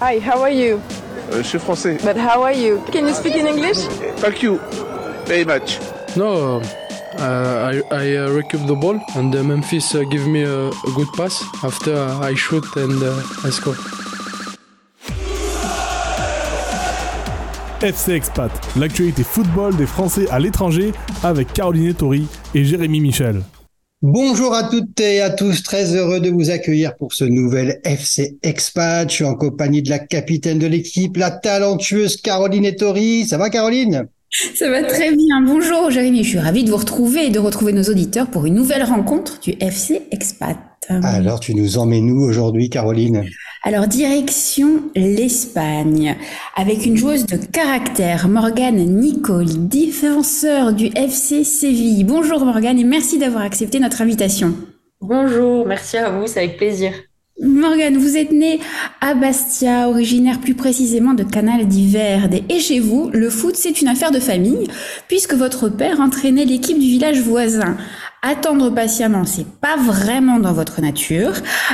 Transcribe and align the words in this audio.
Hi, 0.00 0.18
how 0.20 0.42
are 0.42 0.50
you? 0.50 0.78
Euh, 1.32 1.38
je 1.38 1.48
suis 1.48 1.58
français. 1.58 1.96
But 2.04 2.16
how 2.18 2.42
are 2.42 2.52
you? 2.52 2.80
Can 2.92 3.06
you 3.06 3.14
speak 3.14 3.34
in 3.34 3.46
English? 3.46 3.78
Thank 4.18 4.42
you 4.42 4.58
very 5.26 5.44
much. 5.44 5.78
No, 6.16 6.60
uh, 7.18 7.72
I, 7.72 7.82
I 7.90 8.16
uh, 8.16 8.28
recoup 8.30 8.66
the 8.66 8.74
ball 8.74 9.00
and 9.16 9.34
uh, 9.34 9.42
Memphis 9.42 9.94
uh, 9.94 10.02
give 10.10 10.26
me 10.26 10.42
a, 10.42 10.68
a 10.68 10.90
good 10.94 11.08
pass. 11.16 11.42
After 11.64 11.94
uh, 11.94 12.20
I 12.20 12.34
shoot 12.34 12.64
and 12.76 13.02
uh, 13.02 13.22
I 13.44 13.50
score. 13.50 13.76
FC 17.82 18.12
Expat, 18.12 18.50
l'actualité 18.76 19.22
football 19.22 19.74
des 19.76 19.86
Français 19.86 20.26
à 20.30 20.38
l'étranger 20.38 20.92
avec 21.22 21.52
Caroline 21.54 21.94
Tori 21.94 22.26
et 22.54 22.64
Jérémy 22.64 23.00
Michel. 23.00 23.42
Bonjour 24.02 24.54
à 24.54 24.64
toutes 24.64 25.00
et 25.00 25.22
à 25.22 25.30
tous, 25.30 25.62
très 25.62 25.94
heureux 25.94 26.20
de 26.20 26.28
vous 26.28 26.50
accueillir 26.50 26.96
pour 26.96 27.14
ce 27.14 27.24
nouvel 27.24 27.80
FC 27.82 28.36
Expat. 28.42 29.08
Je 29.08 29.14
suis 29.14 29.24
en 29.24 29.34
compagnie 29.34 29.80
de 29.80 29.88
la 29.88 29.98
capitaine 29.98 30.58
de 30.58 30.66
l'équipe, 30.66 31.16
la 31.16 31.30
talentueuse 31.30 32.18
Caroline 32.18 32.66
Ettori. 32.66 33.24
Ça 33.24 33.38
va 33.38 33.48
Caroline? 33.48 34.06
Ça 34.54 34.68
va 34.68 34.82
très 34.82 35.12
bien. 35.12 35.40
Bonjour 35.46 35.90
Jérémy, 35.90 36.24
je 36.24 36.28
suis 36.28 36.38
ravie 36.38 36.64
de 36.64 36.70
vous 36.70 36.76
retrouver 36.76 37.24
et 37.24 37.30
de 37.30 37.38
retrouver 37.38 37.72
nos 37.72 37.84
auditeurs 37.84 38.30
pour 38.30 38.44
une 38.44 38.54
nouvelle 38.54 38.82
rencontre 38.82 39.40
du 39.40 39.54
FC 39.60 40.02
Expat. 40.10 40.58
Alors 40.90 41.40
tu 41.40 41.54
nous 41.54 41.78
emmènes 41.78 42.10
où 42.10 42.20
aujourd'hui 42.22 42.68
Caroline? 42.68 43.24
Alors, 43.66 43.88
direction 43.88 44.80
l'Espagne, 44.94 46.14
avec 46.54 46.86
une 46.86 46.96
joueuse 46.96 47.26
de 47.26 47.36
caractère, 47.36 48.28
Morgane 48.28 48.76
Nicole, 48.76 49.66
défenseur 49.66 50.72
du 50.72 50.86
FC 50.94 51.42
Séville. 51.42 52.04
Bonjour 52.04 52.44
Morgane 52.44 52.78
et 52.78 52.84
merci 52.84 53.18
d'avoir 53.18 53.42
accepté 53.42 53.80
notre 53.80 54.02
invitation. 54.02 54.54
Bonjour, 55.00 55.66
merci 55.66 55.96
à 55.96 56.10
vous, 56.10 56.28
c'est 56.28 56.44
avec 56.44 56.58
plaisir. 56.58 56.92
Morgane, 57.42 57.98
vous 57.98 58.16
êtes 58.16 58.30
née 58.30 58.60
à 59.00 59.14
Bastia, 59.14 59.88
originaire 59.88 60.40
plus 60.40 60.54
précisément 60.54 61.12
de 61.12 61.24
Canal 61.24 61.66
d'Iverde. 61.66 62.36
Et 62.48 62.60
chez 62.60 62.78
vous, 62.78 63.10
le 63.12 63.28
foot, 63.28 63.56
c'est 63.56 63.82
une 63.82 63.88
affaire 63.88 64.12
de 64.12 64.20
famille, 64.20 64.68
puisque 65.08 65.34
votre 65.34 65.68
père 65.68 66.00
entraînait 66.00 66.46
l'équipe 66.46 66.78
du 66.78 66.86
village 66.86 67.20
voisin. 67.20 67.76
Attendre 68.22 68.70
patiemment, 68.70 69.24
c'est 69.24 69.46
pas 69.46 69.76
vraiment 69.76 70.40
dans 70.40 70.52
votre 70.52 70.80
nature. 70.80 71.32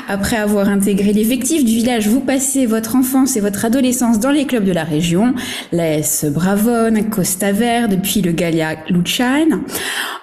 Après 0.09 0.37
avoir 0.37 0.69
intégré 0.69 1.13
l'effectif 1.13 1.65
du 1.65 1.73
village, 1.73 2.09
vous 2.09 2.21
passez 2.21 2.67
votre 2.67 2.97
enfance 2.97 3.37
et 3.37 3.41
votre 3.41 3.65
adolescence 3.65 4.19
dans 4.19 4.31
les 4.31 4.45
clubs 4.45 4.65
de 4.65 4.73
la 4.73 4.85
région, 4.85 5.35
l'AS 5.71 6.27
Bravone, 6.27 7.09
Costa 7.09 7.53
Verde, 7.53 8.01
puis 8.03 8.21
le 8.21 8.33
Gallia 8.33 8.77
Luchain. 8.91 9.61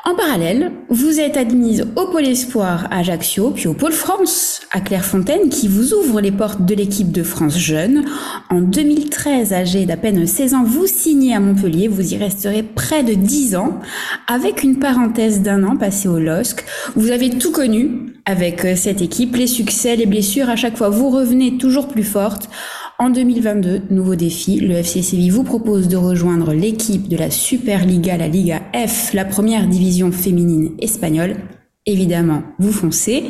En 0.06 0.16
parallèle, 0.16 0.72
vous 0.90 1.20
êtes 1.20 1.38
admise 1.38 1.86
au 1.96 2.08
Pôle 2.08 2.26
Espoir 2.26 2.88
à 2.90 3.00
Ajaccio, 3.00 3.52
puis 3.52 3.68
au 3.68 3.74
Pôle 3.74 3.92
France 3.92 4.62
à 4.72 4.82
Clairefontaine, 4.82 5.50
qui 5.50 5.68
vous 5.68 5.94
ouvre 5.94 6.20
les 6.20 6.32
portes 6.32 6.66
de 6.66 6.76
l'équipe 6.76 7.12
de 7.12 7.24
France 7.24 7.58
jeune. 7.58 8.06
En 8.50 8.60
2013, 8.60 9.54
âgé 9.54 9.86
d'à 9.86 9.98
peine 9.98 10.26
16 10.26 10.54
ans, 10.54 10.64
vous 10.64 10.88
signez 10.88 11.36
à 11.36 11.40
Montpellier, 11.40 11.88
vous 11.88 12.14
y 12.14 12.18
resterez 12.18 12.64
près 12.64 13.04
de 13.04 13.14
10 13.14 13.56
ans, 13.56 13.80
avec 14.28 14.64
une 14.64 14.80
parenthèse 14.80 15.42
d'un 15.42 15.64
an 15.64 15.76
passé 15.76 16.08
LOSC. 16.18 16.64
Vous 16.96 17.12
avez 17.12 17.30
tout 17.30 17.52
connu 17.52 18.16
avec 18.26 18.66
euh, 18.66 18.76
cette 18.76 19.02
équipe, 19.02 19.36
les 19.36 19.48
succès, 19.48 19.96
les 19.96 20.06
blessures, 20.06 20.50
à 20.50 20.56
chaque 20.56 20.78
fois 20.78 20.90
vous 20.90 21.10
revenez 21.10 21.58
toujours 21.58 21.88
plus 21.88 22.04
forte. 22.04 22.50
En 22.98 23.10
2022, 23.10 23.84
nouveau 23.92 24.16
défi, 24.16 24.60
le 24.60 24.76
FC 24.76 25.02
Séville 25.02 25.30
vous 25.30 25.44
propose 25.44 25.88
de 25.88 25.96
rejoindre 25.96 26.54
l'équipe 26.54 27.08
de 27.08 27.16
la 27.16 27.32
Superliga, 27.32 28.18
la 28.18 28.28
Liga 28.28 28.62
F, 28.74 29.14
la 29.14 29.26
première 29.26 29.68
division 29.68 30.12
féminine 30.12 30.72
espagnole. 30.80 31.38
Évidemment, 31.86 32.44
vous 32.60 32.74
foncez. 32.74 33.24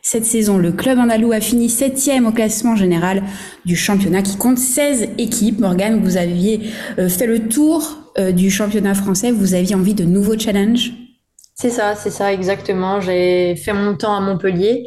Cette 0.00 0.24
saison, 0.24 0.58
le 0.58 0.70
club 0.70 1.00
andalou 1.00 1.32
a 1.32 1.40
fini 1.40 1.68
septième 1.68 2.26
au 2.26 2.30
classement 2.30 2.76
général 2.76 3.24
du 3.64 3.74
championnat 3.74 4.22
qui 4.22 4.36
compte 4.36 4.58
16 4.58 5.08
équipes. 5.18 5.58
Morgane, 5.58 6.00
vous 6.00 6.16
aviez 6.16 6.60
euh, 7.00 7.08
fait 7.08 7.26
le 7.26 7.48
tour 7.48 7.98
euh, 8.16 8.30
du 8.30 8.48
championnat 8.48 8.94
français, 8.94 9.32
vous 9.32 9.54
aviez 9.54 9.74
envie 9.74 9.94
de 9.94 10.04
nouveaux 10.04 10.38
challenges? 10.38 10.92
C'est 11.58 11.70
ça, 11.70 11.94
c'est 11.96 12.10
ça, 12.10 12.32
exactement. 12.34 13.00
J'ai 13.00 13.56
fait 13.56 13.72
mon 13.72 13.96
temps 13.96 14.14
à 14.14 14.20
Montpellier. 14.20 14.86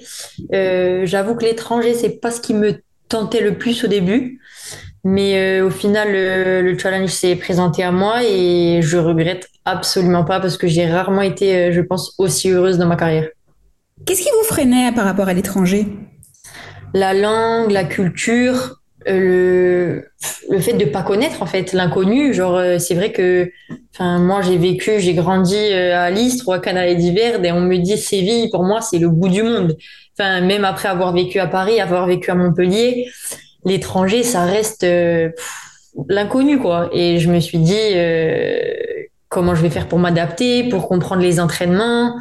Euh, 0.54 1.04
J'avoue 1.06 1.34
que 1.36 1.44
l'étranger, 1.44 1.96
c'est 1.96 2.20
pas 2.22 2.30
ce 2.30 2.40
qui 2.42 2.54
me 2.54 2.84
tentait 3.08 3.42
le 3.42 3.58
plus 3.58 3.84
au 3.84 3.88
début. 3.88 4.40
Mais 5.04 5.60
euh, 5.62 5.66
au 5.66 5.72
final, 5.72 6.12
le, 6.12 6.62
le 6.62 6.78
challenge 6.78 7.10
s'est 7.10 7.36
présenté 7.36 7.82
à 7.84 7.92
moi 7.92 8.24
et 8.24 8.82
je 8.84 8.98
regrette 8.98 9.48
absolument 9.66 10.24
pas 10.24 10.40
parce 10.40 10.58
que 10.58 10.68
j'ai 10.68 10.86
rarement 10.92 11.24
été, 11.24 11.56
euh, 11.56 11.72
je 11.72 11.82
pense, 11.82 12.14
aussi 12.20 12.52
heureuse 12.52 12.78
dans 12.78 12.86
ma 12.88 12.98
carrière. 12.98 13.30
Qu'est-ce 14.06 14.22
qui 14.22 14.30
vous 14.30 14.46
freinait 14.46 14.92
par 14.92 15.06
rapport 15.06 15.28
à 15.28 15.34
l'étranger? 15.34 15.88
La 16.94 17.14
langue, 17.14 17.72
la 17.72 17.84
culture, 17.84 18.79
le, 19.10 20.12
le 20.50 20.60
fait 20.60 20.74
de 20.74 20.86
pas 20.86 21.04
connaître 21.04 21.42
en 21.42 21.46
fait 21.46 21.74
l'inconnu. 21.74 22.34
Genre 22.34 22.56
euh, 22.56 22.80
c'est 22.80 22.96
vrai 22.96 23.12
que 23.12 23.52
enfin 23.94 24.20
moi 24.20 24.42
j'ai 24.42 24.58
vécu 24.58 25.00
j'ai 25.00 25.14
grandi 25.14 25.56
euh, 25.56 25.98
à 25.98 26.10
Listre 26.10 26.48
ou 26.48 26.52
à 26.52 26.60
Canal 26.60 26.96
d'Hiver 26.96 27.44
et 27.44 27.52
on 27.52 27.62
me 27.62 27.78
dit 27.78 27.98
Séville 27.98 28.50
pour 28.50 28.64
moi 28.64 28.82
c'est 28.82 29.00
le 29.00 29.10
bout 29.10 29.30
du 29.30 29.44
monde. 29.44 29.78
Enfin 30.18 30.42
même 30.42 30.66
après 30.66 30.90
avoir 30.90 31.14
vécu 31.14 31.40
à 31.40 31.48
Paris 31.48 31.80
avoir 31.80 32.08
vécu 32.08 32.32
à 32.32 32.36
Montpellier 32.36 33.08
l'étranger 33.66 34.24
ça 34.24 34.46
reste 34.46 34.86
l'inconnu 36.08 36.60
quoi. 36.60 36.90
Et 36.94 37.20
je 37.20 37.30
me 37.30 37.40
suis 37.40 37.58
dit 37.58 37.76
comment 39.28 39.56
je 39.56 39.62
vais 39.62 39.70
faire 39.70 39.88
pour 39.88 40.00
m'adapter 40.00 40.70
pour 40.70 40.88
comprendre 40.88 41.22
les 41.22 41.40
entraînements 41.40 42.16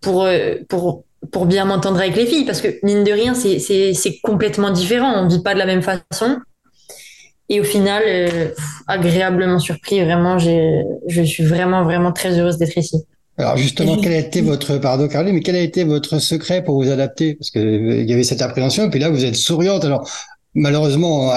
pour 0.00 0.28
pour 0.68 1.04
pour 1.32 1.46
bien 1.46 1.64
m'entendre 1.64 1.98
avec 1.98 2.16
les 2.16 2.26
filles, 2.26 2.44
parce 2.44 2.60
que 2.60 2.68
mine 2.82 3.04
de 3.04 3.12
rien, 3.12 3.34
c'est 3.34 4.20
complètement 4.22 4.70
différent. 4.70 5.12
On 5.16 5.24
ne 5.24 5.30
vit 5.30 5.42
pas 5.42 5.54
de 5.54 5.58
la 5.58 5.66
même 5.66 5.82
façon. 5.82 6.38
Et 7.48 7.60
au 7.60 7.64
final, 7.64 8.02
euh, 8.06 8.48
agréablement 8.86 9.58
surpris, 9.58 10.02
vraiment, 10.02 10.38
je 10.38 11.22
suis 11.24 11.44
vraiment, 11.44 11.84
vraiment 11.84 12.12
très 12.12 12.38
heureuse 12.38 12.56
d'être 12.56 12.78
ici. 12.78 13.04
Alors 13.36 13.56
justement, 13.56 13.96
quel 14.00 14.12
a 14.12 14.18
été 14.18 14.42
votre, 14.42 14.78
pardon 14.78 15.08
Caroline, 15.08 15.34
mais 15.34 15.40
quel 15.40 15.56
a 15.56 15.60
été 15.60 15.82
votre 15.82 16.20
secret 16.20 16.62
pour 16.62 16.80
vous 16.82 16.90
adapter? 16.90 17.34
Parce 17.34 17.50
qu'il 17.50 17.62
euh, 17.62 18.02
y 18.02 18.12
avait 18.12 18.22
cette 18.22 18.42
appréhension, 18.42 18.84
et 18.84 18.90
puis 18.90 19.00
là, 19.00 19.10
vous 19.10 19.24
êtes 19.24 19.34
souriante. 19.34 19.84
Alors, 19.84 20.08
malheureusement, 20.54 21.32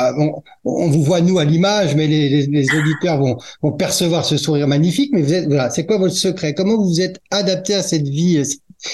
on, 0.64 0.88
vous 0.90 1.04
voit 1.04 1.22
nous 1.22 1.40
à 1.40 1.46
l'image, 1.46 1.96
mais 1.96 2.06
les, 2.06 2.46
les, 2.46 2.76
auditeurs 2.76 3.18
vont, 3.18 3.38
vont, 3.64 3.72
percevoir 3.72 4.26
ce 4.26 4.38
sourire 4.38 4.68
magnifique. 4.68 5.12
Mais 5.12 5.24
vous 5.24 5.34
êtes, 5.34 5.48
voilà, 5.48 5.72
c'est 5.72 5.88
quoi 5.88 5.98
votre 5.98 6.14
secret? 6.14 6.54
Comment 6.54 6.78
vous 6.78 6.88
vous 6.88 7.02
êtes 7.02 7.20
adapté 7.32 7.74
à 7.74 7.82
cette 7.82 8.08
vie 8.08 8.38
euh, 8.38 8.44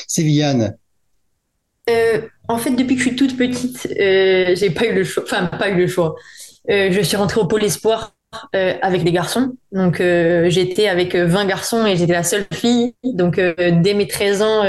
sévillane? 0.07 0.77
Euh, 1.89 2.21
en 2.47 2.57
fait, 2.57 2.71
depuis 2.71 2.95
que 2.95 3.01
je 3.01 3.07
suis 3.07 3.15
toute 3.15 3.37
petite, 3.37 3.87
euh, 3.99 4.55
j'ai 4.55 4.69
pas 4.69 4.85
eu 4.85 4.93
le 4.93 5.03
choix. 5.03 5.23
Enfin, 5.23 5.45
pas 5.45 5.69
eu 5.69 5.75
le 5.75 5.87
choix. 5.87 6.15
Euh, 6.69 6.89
je 6.91 7.01
suis 7.01 7.17
rentrée 7.17 7.41
au 7.41 7.45
pôle 7.45 7.63
espoir 7.63 8.15
euh, 8.55 8.73
avec 8.81 9.03
des 9.03 9.11
garçons. 9.11 9.55
Donc, 9.71 9.99
euh, 9.99 10.49
j'étais 10.49 10.87
avec 10.87 11.15
20 11.15 11.45
garçons 11.45 11.85
et 11.85 11.95
j'étais 11.95 12.13
la 12.13 12.23
seule 12.23 12.45
fille. 12.53 12.95
Donc, 13.03 13.39
dès 13.39 13.93
mes 13.93 14.07
13 14.07 14.41
ans, 14.41 14.63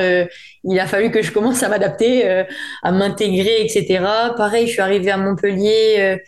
il 0.64 0.80
a 0.80 0.86
fallu 0.86 1.10
que 1.10 1.22
je 1.22 1.30
commence 1.30 1.62
à 1.62 1.68
m'adapter, 1.68 2.44
à 2.82 2.92
m'intégrer, 2.92 3.64
etc. 3.64 4.04
Pareil, 4.36 4.66
je 4.66 4.72
suis 4.72 4.80
arrivée 4.80 5.10
à 5.10 5.16
Montpellier 5.16 6.18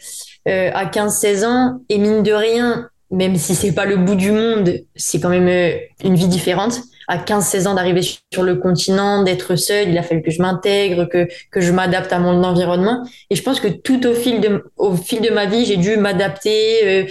à 0.47 0.85
15-16 0.87 1.45
ans 1.45 1.81
et 1.89 1.99
mine 1.99 2.23
de 2.23 2.33
rien, 2.33 2.89
même 3.11 3.37
si 3.37 3.55
c'est 3.55 3.73
pas 3.73 3.87
le 3.87 3.97
bout 3.97 4.15
du 4.15 4.33
monde, 4.33 4.81
c'est 4.95 5.21
quand 5.21 5.29
même 5.29 5.79
une 6.05 6.15
vie 6.15 6.29
différente 6.29 6.83
à 7.09 7.19
15-16 7.19 7.69
ans 7.69 7.75
d'arriver 7.75 8.03
sur 8.03 8.43
le 8.43 8.57
continent, 8.57 9.23
d'être 9.23 9.57
seule. 9.57 9.89
Il 9.89 9.99
a 9.99 10.03
fallu 10.03 10.23
que 10.23 10.31
je 10.31 10.43
m'intègre, 10.43 11.05
que, 11.05 11.29
que 11.51 11.61
je 11.61 11.73
m'adapte 11.73 12.13
à 12.13 12.19
mon 12.19 12.43
environnement. 12.43 13.07
Et 13.31 13.37
je 13.37 13.43
pense 13.43 13.61
que 13.61 13.69
tout 13.69 14.07
au 14.07 14.15
fil 14.15 14.41
de, 14.41 14.65
au 14.77 14.97
fil 14.97 15.21
de 15.21 15.31
ma 15.31 15.47
vie, 15.47 15.65
j'ai 15.65 15.77
dû 15.77 15.97
m'adapter. 15.97 16.85
Euh, 16.85 17.05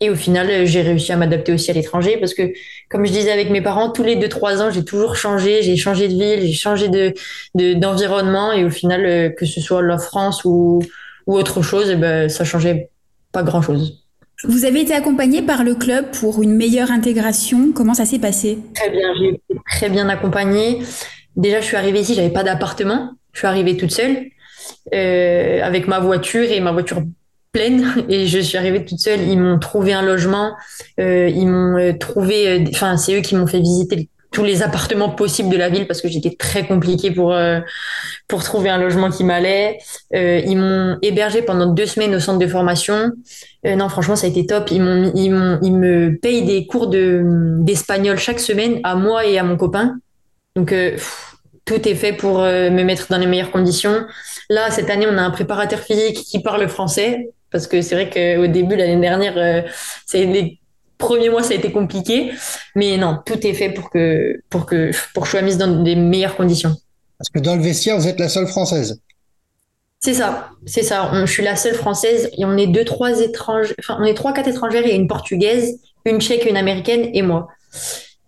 et 0.00 0.10
au 0.10 0.16
final, 0.16 0.66
j'ai 0.66 0.82
réussi 0.82 1.12
à 1.12 1.16
m'adapter 1.16 1.52
aussi 1.52 1.70
à 1.70 1.74
l'étranger 1.74 2.16
parce 2.16 2.34
que, 2.34 2.52
comme 2.90 3.06
je 3.06 3.12
disais 3.12 3.30
avec 3.30 3.50
mes 3.50 3.60
parents, 3.60 3.90
tous 3.90 4.02
les 4.02 4.16
2-3 4.16 4.60
ans, 4.60 4.70
j'ai 4.70 4.84
toujours 4.84 5.16
changé. 5.16 5.62
J'ai 5.62 5.76
changé 5.76 6.08
de 6.08 6.14
ville, 6.14 6.40
j'ai 6.46 6.52
changé 6.52 6.88
de, 6.88 7.14
d'environnement. 7.74 8.52
et 8.52 8.64
au 8.64 8.70
final, 8.70 9.04
euh, 9.04 9.30
que 9.30 9.46
ce 9.46 9.60
soit 9.60 9.82
la 9.82 9.98
France 9.98 10.44
ou, 10.44 10.80
ou 11.26 11.34
autre 11.34 11.62
chose, 11.62 11.90
eh 11.90 11.96
ben, 11.96 12.28
ça 12.28 12.44
changeait 12.44 12.90
pas 13.32 13.42
grand-chose. 13.42 14.01
Vous 14.44 14.64
avez 14.64 14.80
été 14.80 14.92
accompagné 14.92 15.42
par 15.42 15.62
le 15.62 15.74
club 15.74 16.10
pour 16.18 16.42
une 16.42 16.54
meilleure 16.56 16.90
intégration. 16.90 17.72
Comment 17.72 17.94
ça 17.94 18.04
s'est 18.04 18.18
passé? 18.18 18.58
Très 18.74 18.90
bien, 18.90 19.14
j'ai 19.18 19.28
été 19.28 19.60
très 19.70 19.88
bien 19.88 20.08
accompagnée. 20.08 20.82
Déjà, 21.36 21.60
je 21.60 21.66
suis 21.66 21.76
arrivée 21.76 22.00
ici, 22.00 22.14
j'avais 22.14 22.30
pas 22.30 22.42
d'appartement. 22.42 23.12
Je 23.32 23.38
suis 23.38 23.46
arrivée 23.46 23.76
toute 23.76 23.92
seule 23.92 24.26
euh, 24.94 25.62
avec 25.62 25.86
ma 25.86 26.00
voiture 26.00 26.50
et 26.50 26.60
ma 26.60 26.72
voiture 26.72 27.02
pleine 27.52 27.86
et 28.08 28.26
je 28.26 28.38
suis 28.38 28.58
arrivée 28.58 28.84
toute 28.84 28.98
seule. 28.98 29.20
Ils 29.20 29.38
m'ont 29.38 29.58
trouvé 29.58 29.92
un 29.92 30.02
logement, 30.02 30.52
euh, 30.98 31.28
ils 31.28 31.46
m'ont 31.46 31.78
euh, 31.78 31.92
trouvé, 31.92 32.48
euh, 32.48 32.64
enfin 32.70 32.96
c'est 32.96 33.16
eux 33.16 33.20
qui 33.20 33.36
m'ont 33.36 33.46
fait 33.46 33.60
visiter 33.60 34.08
tous 34.32 34.44
les 34.44 34.62
appartements 34.62 35.10
possibles 35.10 35.50
de 35.50 35.56
la 35.56 35.68
ville 35.68 35.86
parce 35.86 36.00
que 36.00 36.08
j'étais 36.08 36.34
très 36.34 36.66
compliquée 36.66 37.10
pour 37.10 37.32
euh, 37.32 37.60
pour 38.28 38.42
trouver 38.42 38.70
un 38.70 38.78
logement 38.78 39.10
qui 39.10 39.24
m'allait. 39.24 39.78
Euh, 40.14 40.40
ils 40.44 40.56
m'ont 40.56 40.98
hébergé 41.02 41.42
pendant 41.42 41.66
deux 41.66 41.86
semaines 41.86 42.14
au 42.14 42.20
centre 42.20 42.38
de 42.38 42.46
formation. 42.46 43.12
Euh, 43.66 43.76
non, 43.76 43.88
franchement, 43.88 44.16
ça 44.16 44.26
a 44.26 44.30
été 44.30 44.46
top. 44.46 44.70
Ils 44.70 44.82
m'ont 44.82 45.12
ils 45.14 45.30
m'ont 45.30 45.58
ils 45.62 45.76
me 45.76 46.18
payent 46.20 46.42
des 46.42 46.66
cours 46.66 46.88
de 46.88 47.22
d'espagnol 47.60 48.18
chaque 48.18 48.40
semaine 48.40 48.80
à 48.82 48.96
moi 48.96 49.26
et 49.26 49.38
à 49.38 49.44
mon 49.44 49.56
copain. 49.56 49.96
Donc 50.56 50.72
tout 51.64 51.88
est 51.88 51.94
fait 51.94 52.12
pour 52.12 52.40
euh, 52.40 52.70
me 52.70 52.82
mettre 52.82 53.06
dans 53.08 53.18
les 53.18 53.26
meilleures 53.26 53.50
conditions. 53.50 54.06
Là, 54.50 54.70
cette 54.70 54.90
année, 54.90 55.06
on 55.08 55.16
a 55.16 55.22
un 55.22 55.30
préparateur 55.30 55.78
physique 55.78 56.16
qui 56.16 56.42
parle 56.42 56.66
français 56.68 57.30
parce 57.50 57.66
que 57.66 57.82
c'est 57.82 57.94
vrai 57.94 58.08
qu'au 58.08 58.46
début, 58.46 58.76
l'année 58.76 59.00
dernière, 59.00 59.34
euh, 59.36 59.62
c'est 60.06 60.24
les 60.24 60.58
premiers 61.06 61.28
mois, 61.28 61.42
ça 61.42 61.52
a 61.52 61.58
été 61.62 61.70
compliqué. 61.70 62.30
Mais 62.74 62.96
non, 62.96 63.18
tout 63.26 63.40
est 63.46 63.56
fait 63.60 63.70
pour 63.76 63.90
que, 63.90 64.40
pour 64.48 64.64
que, 64.64 64.90
pour 65.12 65.22
que 65.22 65.26
je 65.28 65.32
sois 65.32 65.42
mise 65.42 65.58
dans 65.58 65.82
des 65.82 65.96
meilleures 65.96 66.36
conditions. 66.36 66.74
Parce 67.18 67.30
que 67.34 67.40
dans 67.48 67.56
le 67.56 67.62
vestiaire, 67.62 67.96
vous 67.98 68.08
êtes 68.08 68.18
la 68.18 68.28
seule 68.28 68.46
française. 68.46 69.00
C'est 70.04 70.14
ça, 70.14 70.30
c'est 70.66 70.82
ça. 70.82 71.10
On- 71.12 71.26
je 71.26 71.32
suis 71.32 71.44
la 71.44 71.54
seule 71.54 71.76
française 71.84 72.28
et 72.36 72.44
on 72.44 72.56
est 72.56 72.66
deux, 72.66 72.84
trois 72.84 73.20
étrangers, 73.20 73.74
enfin, 73.78 73.96
on 74.00 74.04
est 74.04 74.14
trois, 74.14 74.32
quatre 74.32 74.48
étrangères. 74.48 74.84
A 74.84 74.88
une 74.88 75.06
portugaise, 75.06 75.78
une 76.04 76.20
tchèque, 76.20 76.44
une 76.50 76.56
américaine 76.56 77.04
et 77.12 77.22
moi. 77.22 77.46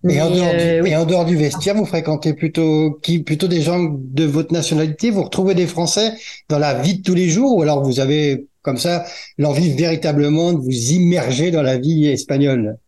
Et 0.09 0.21
en, 0.21 0.31
Mais, 0.31 0.37
dehors 0.37 0.53
euh, 0.55 0.77
du, 0.77 0.83
oui. 0.83 0.91
et 0.91 0.97
en 0.97 1.05
dehors 1.07 1.25
du 1.25 1.37
vestiaire, 1.37 1.75
vous 1.75 1.87
fréquentez 1.87 2.35
plutôt 2.35 2.99
qui 3.03 3.15
plutôt 3.29 3.49
des 3.49 3.63
gens 3.63 3.81
de 3.91 4.25
votre 4.25 4.53
nationalité? 4.53 5.11
Vous 5.11 5.25
retrouvez 5.25 5.55
des 5.55 5.67
Français 5.67 6.13
dans 6.49 6.61
la 6.61 6.75
vie 6.75 6.99
de 6.99 7.03
tous 7.03 7.15
les 7.15 7.29
jours, 7.29 7.57
ou 7.57 7.63
alors 7.63 7.83
vous 7.83 7.99
avez 7.99 8.47
comme 8.65 8.79
ça 8.79 9.05
l'envie 9.39 9.73
véritablement 9.73 10.53
de 10.53 10.59
vous 10.59 10.93
immerger 10.93 11.53
dans 11.53 11.63
la 11.63 11.79
vie 11.79 12.09
espagnole. 12.09 12.79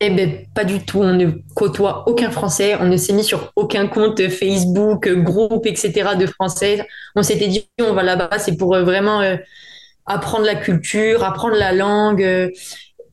Eh 0.00 0.10
ben, 0.10 0.44
pas 0.54 0.64
du 0.64 0.84
tout. 0.84 1.00
On 1.00 1.14
ne 1.14 1.30
côtoie 1.54 2.04
aucun 2.08 2.30
Français. 2.30 2.74
On 2.80 2.86
ne 2.86 2.96
s'est 2.96 3.12
mis 3.12 3.24
sur 3.24 3.52
aucun 3.56 3.86
compte 3.86 4.28
Facebook, 4.28 5.08
groupe, 5.08 5.64
etc. 5.66 6.10
de 6.18 6.26
Français. 6.26 6.86
On 7.14 7.22
s'était 7.22 7.48
dit, 7.48 7.70
on 7.80 7.94
va 7.94 8.02
là-bas, 8.02 8.38
c'est 8.38 8.56
pour 8.56 8.74
euh, 8.74 8.82
vraiment 8.82 9.20
euh, 9.20 9.36
apprendre 10.04 10.44
la 10.44 10.56
culture, 10.56 11.24
apprendre 11.24 11.56
la 11.56 11.72
langue. 11.72 12.52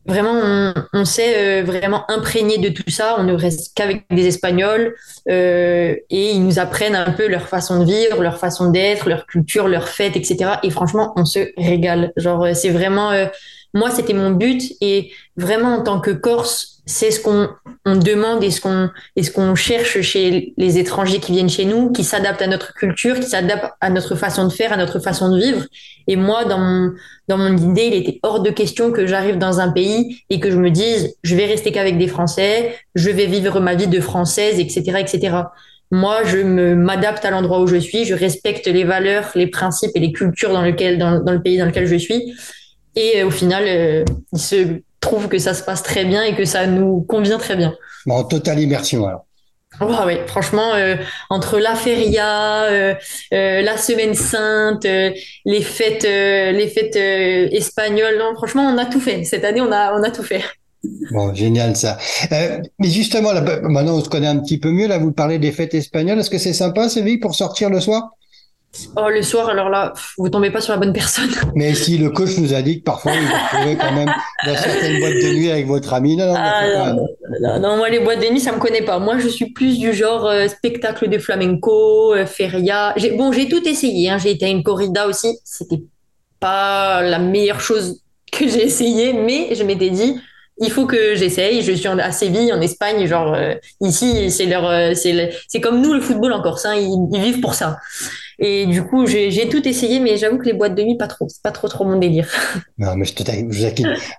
Vraiment, 0.08 0.32
on, 0.34 0.74
on 0.94 1.06
s'est 1.06 1.62
euh, 1.62 1.64
vraiment 1.64 2.10
imprégné 2.10 2.58
de 2.58 2.70
tout 2.70 2.90
ça. 2.90 3.16
On 3.20 3.24
ne 3.24 3.34
reste 3.34 3.76
qu'avec 3.76 4.06
des 4.10 4.26
Espagnols 4.26 4.96
euh, 5.30 5.96
et 6.10 6.32
ils 6.32 6.44
nous 6.44 6.58
apprennent 6.58 6.96
un 6.96 7.12
peu 7.12 7.28
leur 7.28 7.48
façon 7.48 7.80
de 7.80 7.86
vivre, 7.86 8.22
leur 8.24 8.40
façon 8.40 8.72
d'être, 8.72 9.08
leur 9.08 9.28
culture, 9.28 9.68
leurs 9.68 9.90
fêtes, 9.90 10.16
etc. 10.16 10.54
Et 10.64 10.72
franchement, 10.72 11.14
on 11.18 11.26
se 11.26 11.52
régale. 11.56 12.14
Genre, 12.18 12.44
euh, 12.44 12.54
c'est 12.56 12.72
vraiment, 12.72 13.12
euh, 13.12 13.28
moi, 13.74 13.90
c'était 13.90 14.14
mon 14.14 14.32
but 14.32 14.62
et 14.82 15.12
vraiment 15.38 15.76
en 15.76 15.84
tant 15.84 16.00
que 16.00 16.12
Corse, 16.12 16.82
c'est 16.86 17.12
ce 17.12 17.22
qu'on 17.22 17.50
on 17.86 17.96
demande 17.96 18.44
et 18.44 18.52
ce 18.52 18.60
qu'on 18.60 18.90
et 19.16 19.24
ce 19.24 19.32
qu'on 19.32 19.56
cherche 19.56 20.02
chez 20.02 20.54
les 20.58 20.78
étrangers 20.78 21.20
qui 21.20 21.32
viennent 21.32 21.50
chez 21.50 21.66
nous, 21.66 21.92
qui 21.92 22.04
s'adaptent 22.04 22.42
à 22.42 22.48
notre 22.48 22.74
culture, 22.74 23.20
qui 23.20 23.28
s'adaptent 23.28 23.74
à 23.80 23.90
notre 23.90 24.16
façon 24.16 24.46
de 24.46 24.52
faire, 24.52 24.74
à 24.74 24.78
notre 24.78 25.00
façon 25.00 25.34
de 25.34 25.40
vivre. 25.40 25.66
Et 26.08 26.16
moi, 26.16 26.44
dans 26.46 26.60
mon 26.60 26.92
dans 27.28 27.38
mon 27.38 27.56
idée, 27.56 27.86
il 27.86 27.94
était 27.94 28.20
hors 28.24 28.42
de 28.42 28.50
question 28.50 28.92
que 28.92 29.08
j'arrive 29.08 29.38
dans 29.38 29.60
un 29.60 29.72
pays 29.72 30.22
et 30.30 30.40
que 30.40 30.52
je 30.52 30.58
me 30.58 30.70
dise, 30.70 31.16
je 31.24 31.36
vais 31.36 31.46
rester 31.46 31.72
qu'avec 31.72 31.98
des 31.98 32.08
Français, 32.08 32.78
je 32.96 33.10
vais 33.10 33.26
vivre 33.26 33.60
ma 33.62 33.76
vie 33.76 33.88
de 33.88 34.02
française, 34.02 34.60
etc., 34.60 34.98
etc. 35.00 35.38
Moi, 35.92 36.24
je 36.26 36.38
m'adapte 36.74 37.24
à 37.26 37.32
l'endroit 37.32 37.62
où 37.62 37.68
je 37.68 37.76
suis, 37.76 38.06
je 38.06 38.16
respecte 38.16 38.68
les 38.68 38.84
valeurs, 38.84 39.30
les 39.36 39.48
principes 39.48 39.92
et 39.96 40.00
les 40.00 40.12
cultures 40.12 40.52
dans 40.52 40.62
lequel 40.62 40.98
dans, 40.98 41.20
dans 41.20 41.34
le 41.34 41.42
pays 41.42 41.58
dans 41.58 41.66
lequel 41.66 41.86
je 41.86 41.96
suis. 41.96 42.34
Et 42.96 43.22
euh, 43.22 43.28
au 43.28 43.32
final, 43.32 43.64
euh, 43.68 44.06
il 44.34 44.40
se 44.40 44.82
trouve 45.00 45.28
que 45.28 45.38
ça 45.38 45.54
se 45.54 45.64
passe 45.64 45.84
très 45.84 46.06
bien 46.06 46.24
et 46.24 46.36
que 46.36 46.46
ça 46.46 46.68
nous 46.68 47.02
convient 47.02 47.38
très 47.38 47.56
bien. 47.56 47.74
Bon, 48.06 48.16
en 48.16 48.24
totale 48.24 48.60
immersion 48.60 49.08
alors. 49.08 49.26
Oh, 49.80 50.06
ouais, 50.06 50.22
franchement, 50.28 50.74
euh, 50.76 50.96
entre 51.30 51.58
la 51.58 51.76
feria, 51.76 52.66
euh, 52.66 52.94
euh, 53.34 53.62
la 53.62 53.78
semaine 53.78 54.14
sainte, 54.14 54.84
les 54.84 55.62
fêtes, 55.62 56.04
les 56.04 56.68
fêtes 56.68 56.98
espagnoles, 56.98 58.18
non, 58.20 58.36
franchement, 58.36 58.64
on 58.64 58.78
a 58.78 58.86
tout 58.86 59.00
fait. 59.00 59.24
Cette 59.24 59.46
année, 59.46 59.62
on 59.62 59.72
a, 59.72 59.98
on 59.98 60.04
a 60.04 60.12
tout 60.12 60.24
fait. 60.24 60.44
Bon, 61.12 61.34
génial 61.34 61.76
ça. 61.76 61.98
Mais 62.30 62.90
justement, 62.90 63.32
là, 63.32 63.42
maintenant 63.64 63.98
on 63.98 64.04
se 64.04 64.10
connaît 64.10 64.28
un 64.28 64.40
petit 64.40 64.60
peu 64.60 64.72
mieux. 64.72 64.88
Là, 64.88 64.98
vous 64.98 65.14
parlez 65.14 65.40
des 65.40 65.52
fêtes 65.52 65.74
espagnoles. 65.74 66.20
Est-ce 66.20 66.30
que 66.30 66.38
c'est 66.38 66.54
sympa, 66.54 66.90
Séville, 66.90 67.20
pour 67.20 67.34
sortir 67.34 67.70
le 67.70 67.80
soir? 67.80 68.12
Oh, 68.96 69.10
le 69.10 69.22
soir, 69.22 69.50
alors 69.50 69.70
là, 69.70 69.92
vous 70.18 70.30
tombez 70.30 70.50
pas 70.50 70.62
sur 70.62 70.72
la 70.74 70.80
bonne 70.80 70.94
personne. 70.94 71.30
Mais 71.56 71.74
si 71.74 71.98
le 71.98 72.10
coach 72.10 72.38
nous 72.38 72.54
a 72.54 72.62
dit 72.62 72.80
que 72.80 72.84
parfois 72.86 73.12
vous 73.12 73.20
vous 73.28 73.34
retrouvez 73.34 73.76
quand 73.76 73.92
même 73.94 74.10
dans 74.46 74.56
certaines 74.56 75.00
boîtes 75.00 75.14
de 75.14 75.34
nuit 75.34 75.52
avec 75.52 75.68
votre 75.68 75.94
ami, 75.94 76.16
non, 76.16 76.28
non, 76.28 76.36
Ah, 76.38 76.94
non, 76.94 77.08
non, 77.42 77.60
non, 77.60 77.78
moi, 77.78 77.90
les 77.90 78.00
boîtes 78.00 78.22
de 78.22 78.28
nuit, 78.32 78.40
ça 78.40 78.54
me 78.54 78.60
connaît 78.60 78.84
pas. 78.84 78.98
Moi, 79.00 79.18
je 79.20 79.28
suis 79.28 79.52
plus 79.52 79.78
du 79.78 79.94
genre 79.94 80.26
euh, 80.26 80.48
spectacle 80.48 81.10
de 81.10 81.18
flamenco, 81.18 82.14
euh, 82.14 82.26
feria. 82.26 82.94
J'ai, 82.96 83.12
bon, 83.12 83.34
j'ai 83.34 83.50
tout 83.50 83.68
essayé. 83.68 84.10
Hein. 84.10 84.18
J'ai 84.18 84.32
été 84.32 84.46
à 84.46 84.50
une 84.50 84.64
corrida 84.64 85.06
aussi. 85.08 85.38
C'était 85.44 85.82
pas 86.40 87.02
la 87.02 87.20
meilleure 87.20 87.60
chose 87.62 88.02
que 88.32 88.48
j'ai 88.48 88.64
essayé, 88.64 89.12
mais 89.12 89.54
je 89.54 89.64
m'étais 89.64 89.90
dit, 89.90 90.16
il 90.60 90.72
faut 90.72 90.86
que 90.86 91.16
j'essaye. 91.16 91.62
Je 91.62 91.74
suis 91.74 91.88
à 91.88 92.12
Séville, 92.14 92.54
en 92.54 92.62
Espagne. 92.62 93.06
Genre, 93.06 93.34
euh, 93.34 93.54
ici, 93.82 94.32
c'est 94.32 94.46
leur, 94.46 94.96
c'est 94.96 95.12
le- 95.12 95.30
c'est 95.50 95.60
comme 95.60 95.82
nous, 95.82 95.94
le 95.94 96.00
football 96.02 96.32
en 96.32 96.42
Corse. 96.42 96.66
Hein. 96.66 96.76
Ils, 96.76 97.10
ils 97.14 97.22
vivent 97.22 97.42
pour 97.42 97.54
ça. 97.54 97.78
Et 98.44 98.66
du 98.66 98.84
coup, 98.84 99.06
j'ai 99.06 99.48
tout 99.50 99.66
essayé, 99.68 100.00
mais 100.00 100.18
j'avoue 100.18 100.40
que 100.40 100.46
les 100.46 100.54
boîtes 100.54 100.74
de 100.76 100.82
nuit, 100.82 100.98
pas 100.98 101.08
trop. 101.08 101.28
C'est 101.30 101.44
pas 101.44 101.52
trop, 101.52 101.68
trop 101.68 101.86
mon 101.86 101.98
délire. 102.00 102.28
Non, 102.80 102.96
mais 102.96 103.06
je 103.06 103.14
te 103.14 103.22
taquine, 103.24 103.52
je. 103.52 103.68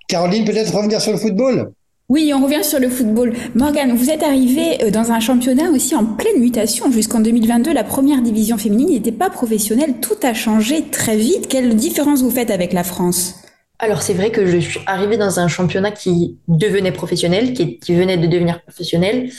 Caroline, 0.08 0.44
peut-être 0.44 0.72
revenir 0.74 1.00
sur 1.00 1.10
le 1.12 1.19
football? 1.19 1.72
Oui, 2.08 2.32
on 2.34 2.44
revient 2.44 2.62
sur 2.62 2.78
le 2.78 2.88
football. 2.88 3.32
Morgane, 3.54 3.96
vous 3.96 4.10
êtes 4.10 4.22
arrivée 4.22 4.84
euh, 4.84 4.90
dans 4.90 5.10
un 5.10 5.19
championnat 5.19 5.70
aussi 5.70 5.94
en 5.96 6.04
pleine 6.04 6.38
mutation. 6.40 6.90
Jusqu'en 6.92 7.20
2022, 7.20 7.72
la 7.72 7.84
première 7.84 8.22
division 8.22 8.58
féminine 8.58 8.90
n'était 8.90 9.12
pas 9.12 9.30
professionnelle. 9.30 9.94
Tout 10.00 10.16
a 10.22 10.34
changé 10.34 10.84
très 10.90 11.16
vite. 11.16 11.48
Quelle 11.48 11.74
différence 11.74 12.22
vous 12.22 12.30
faites 12.30 12.50
avec 12.50 12.72
la 12.72 12.84
France? 12.84 13.36
Alors 13.78 14.02
c'est 14.02 14.14
vrai 14.14 14.30
que 14.30 14.46
je 14.46 14.58
suis 14.58 14.80
arrivée 14.86 15.16
dans 15.16 15.40
un 15.40 15.48
championnat 15.48 15.90
qui 15.90 16.38
devenait 16.46 16.92
professionnel, 16.92 17.54
qui, 17.54 17.78
qui 17.80 17.94
venait 17.94 18.19
de 18.19 18.28
devenir 18.28 18.62
professionnel. 18.62 19.30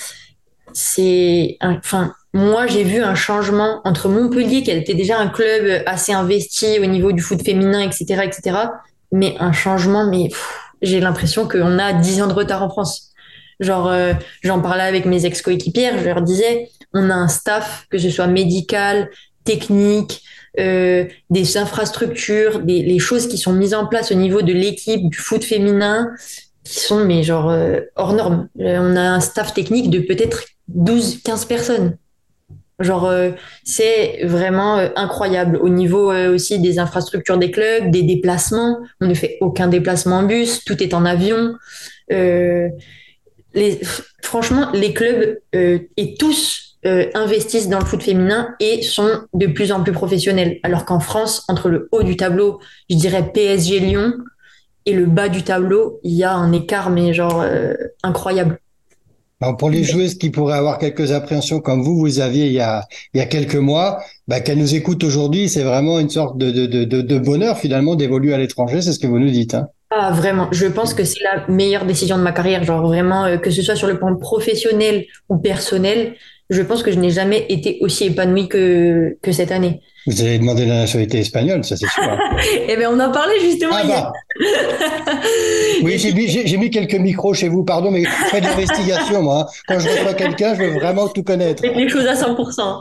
C'est, 0.74 1.58
un- 1.62 1.78
enfin, 1.78 2.14
moi 2.34 2.68
j'ai 2.68 2.84
vu 2.84 3.02
un 3.02 3.16
changement 3.16 3.82
entre 3.84 4.10
Montpellier, 4.10 4.64
qui 4.64 4.72
était 4.72 4.94
déjà 4.94 5.20
un 5.20 5.28
club 5.28 5.84
assez 5.86 6.14
investi 6.14 6.80
au 6.80 6.86
niveau 6.86 7.12
du 7.12 7.22
foot 7.22 7.44
féminin, 7.44 7.80
etc., 7.80 8.24
etc. 8.24 8.58
Mais 9.12 9.36
un 9.40 9.52
changement, 9.52 10.10
mais 10.10 10.30
j'ai 10.82 11.00
l'impression 11.00 11.48
qu'on 11.48 11.80
a 11.80 11.94
10 11.94 12.24
ans 12.24 12.28
de 12.28 12.34
retard 12.34 12.64
en 12.64 12.70
France. 12.70 13.12
Genre, 13.60 13.88
euh, 13.88 14.14
j'en 14.42 14.60
parlais 14.62 14.84
avec 14.84 15.06
mes 15.06 15.26
ex-coéquipières, 15.26 16.00
je 16.00 16.06
leur 16.06 16.22
disais, 16.22 16.70
on 16.94 17.10
a 17.10 17.14
un 17.14 17.28
staff, 17.28 17.86
que 17.90 17.98
ce 17.98 18.10
soit 18.10 18.28
médical, 18.28 19.10
technique, 19.44 20.24
euh, 20.60 21.06
des 21.30 21.58
infrastructures, 21.58 22.60
des, 22.60 22.84
les 22.84 23.00
choses 23.00 23.28
qui 23.28 23.38
sont 23.38 23.54
mises 23.54 23.74
en 23.74 23.86
place 23.88 24.12
au 24.12 24.16
niveau 24.16 24.42
de 24.42 24.54
l'équipe 24.54 25.10
du 25.10 25.18
foot 25.18 25.44
féminin 25.44 26.10
qui 26.64 26.80
sont 26.80 27.04
mais 27.06 27.24
genre 27.24 27.50
euh, 27.50 27.82
hors 27.96 28.14
normes. 28.14 28.48
Euh, 28.60 28.78
on 28.80 28.96
a 28.96 29.02
un 29.02 29.20
staff 29.20 29.54
technique 29.54 29.90
de 29.90 30.00
peut-être 30.00 30.44
12, 30.68 31.22
15 31.24 31.46
personnes. 31.46 31.98
Genre, 32.80 33.06
euh, 33.06 33.32
c'est 33.64 34.22
vraiment 34.24 34.78
euh, 34.78 34.90
incroyable 34.96 35.58
au 35.58 35.70
niveau 35.70 36.12
euh, 36.12 36.34
aussi 36.34 36.60
des 36.60 36.80
infrastructures 36.80 37.38
des 37.38 37.52
clubs, 37.52 37.92
des 37.92 38.02
déplacements. 38.02 38.80
On 39.00 39.08
ne 39.08 39.14
fait 39.14 39.38
aucun 39.42 39.68
déplacement 39.68 40.18
en 40.18 40.24
bus, 40.24 40.64
tout 40.66 40.82
est 40.82 40.94
en 40.94 41.06
avion. 41.06 41.56
Franchement, 44.24 44.70
les 44.74 44.94
clubs 44.94 45.40
et 45.54 46.16
tous 46.20 46.78
investissent 46.84 47.70
dans 47.70 47.80
le 47.80 47.86
foot 47.86 48.04
féminin 48.04 48.56
et 48.60 48.82
sont 48.82 49.22
de 49.34 49.48
plus 49.48 49.72
en 49.72 49.84
plus 49.84 49.94
professionnels. 49.94 50.60
Alors 50.64 50.86
qu'en 50.86 51.00
France, 51.00 51.46
entre 51.48 51.70
le 51.70 51.88
haut 51.92 52.04
du 52.04 52.18
tableau, 52.18 52.60
je 52.90 52.96
dirais 52.96 53.32
PSG 53.34 53.80
Lyon, 53.80 54.14
et 54.86 54.94
le 54.94 55.06
bas 55.06 55.30
du 55.30 55.44
tableau, 55.44 56.02
il 56.04 56.14
y 56.14 56.24
a 56.24 56.34
un 56.34 56.52
écart, 56.52 56.90
mais 56.90 57.14
genre 57.14 57.46
incroyable. 58.04 58.60
Alors, 59.44 59.58
pour 59.58 59.70
les 59.70 59.84
joueuses 59.84 60.18
qui 60.18 60.30
pourraient 60.30 60.56
avoir 60.56 60.78
quelques 60.78 61.12
appréhensions 61.12 61.60
comme 61.60 61.84
vous, 61.84 62.00
vous 62.00 62.22
aviez 62.22 62.46
il 62.46 62.54
y 62.54 62.62
a, 62.62 62.88
il 63.14 63.18
y 63.18 63.22
a 63.22 63.26
quelques 63.26 63.58
mois, 63.58 64.02
bah, 64.26 64.40
qu'elles 64.40 64.58
nous 64.58 64.74
écoutent 64.74 65.04
aujourd'hui, 65.04 65.50
c'est 65.50 65.64
vraiment 65.64 66.00
une 66.00 66.10
sorte 66.10 66.38
de, 66.38 66.50
de, 66.50 66.66
de, 66.66 66.86
de, 66.86 67.02
de 67.02 67.20
bonheur 67.20 67.58
finalement 67.58 67.96
d'évoluer 67.96 68.34
à 68.34 68.38
l'étranger, 68.38 68.82
c'est 68.82 68.94
ce 68.94 69.00
que 69.00 69.08
vous 69.08 69.20
nous 69.20 69.30
dites. 69.30 69.54
Hein. 69.54 69.68
Ah, 69.90 70.12
vraiment, 70.14 70.48
je 70.54 70.66
pense 70.68 70.94
que 70.94 71.04
c'est 71.04 71.22
la 71.22 71.46
meilleure 71.50 71.86
décision 71.86 72.18
de 72.18 72.24
ma 72.24 72.32
carrière. 72.32 72.64
Genre 72.64 72.88
vraiment, 72.88 73.26
euh, 73.26 73.36
que 73.36 73.52
ce 73.52 73.62
soit 73.62 73.76
sur 73.76 73.90
le 73.90 74.00
plan 74.00 74.16
professionnel 74.16 75.08
ou 75.28 75.36
personnel, 75.36 76.14
je 76.50 76.62
pense 76.62 76.82
que 76.82 76.94
je 76.94 77.00
n'ai 77.00 77.10
jamais 77.10 77.46
été 77.50 77.80
aussi 77.82 78.06
épanouie 78.06 78.48
que, 78.48 79.18
que 79.22 79.34
cette 79.34 79.52
année. 79.52 79.82
Vous 80.08 80.22
allez 80.22 80.38
demander 80.40 80.66
la 80.66 80.80
nationalité 80.82 81.20
espagnole, 81.20 81.64
ça 81.64 81.78
c'est 81.78 81.88
sûr. 81.88 82.04
Eh 82.68 82.76
bien, 82.76 82.90
on 82.92 83.00
en 83.00 83.12
parlait 83.12 83.40
justement 83.40 83.74
Ah 83.76 83.84
hier. 83.86 84.12
bah, 84.40 85.18
oui, 85.84 85.98
j'ai 85.98 86.12
mis, 86.14 86.58
mis 86.58 86.70
quelques 86.70 86.96
micros 86.96 87.34
chez 87.34 87.48
vous, 87.48 87.64
pardon, 87.64 87.90
mais 87.92 88.04
je 88.04 88.10
fais 88.30 88.42
de 88.42 88.46
l'investigation, 88.46 89.22
moi. 89.22 89.48
hein. 89.50 89.54
Quand 89.68 89.80
je 89.80 89.88
reçois 89.90 90.14
quelqu'un, 90.14 90.56
je 90.56 90.64
veux 90.64 90.74
vraiment 90.74 91.08
tout 91.08 91.24
connaître. 91.24 91.64
Les 91.66 91.88
choses 91.90 92.06
à 92.08 92.14
100%. 92.16 92.80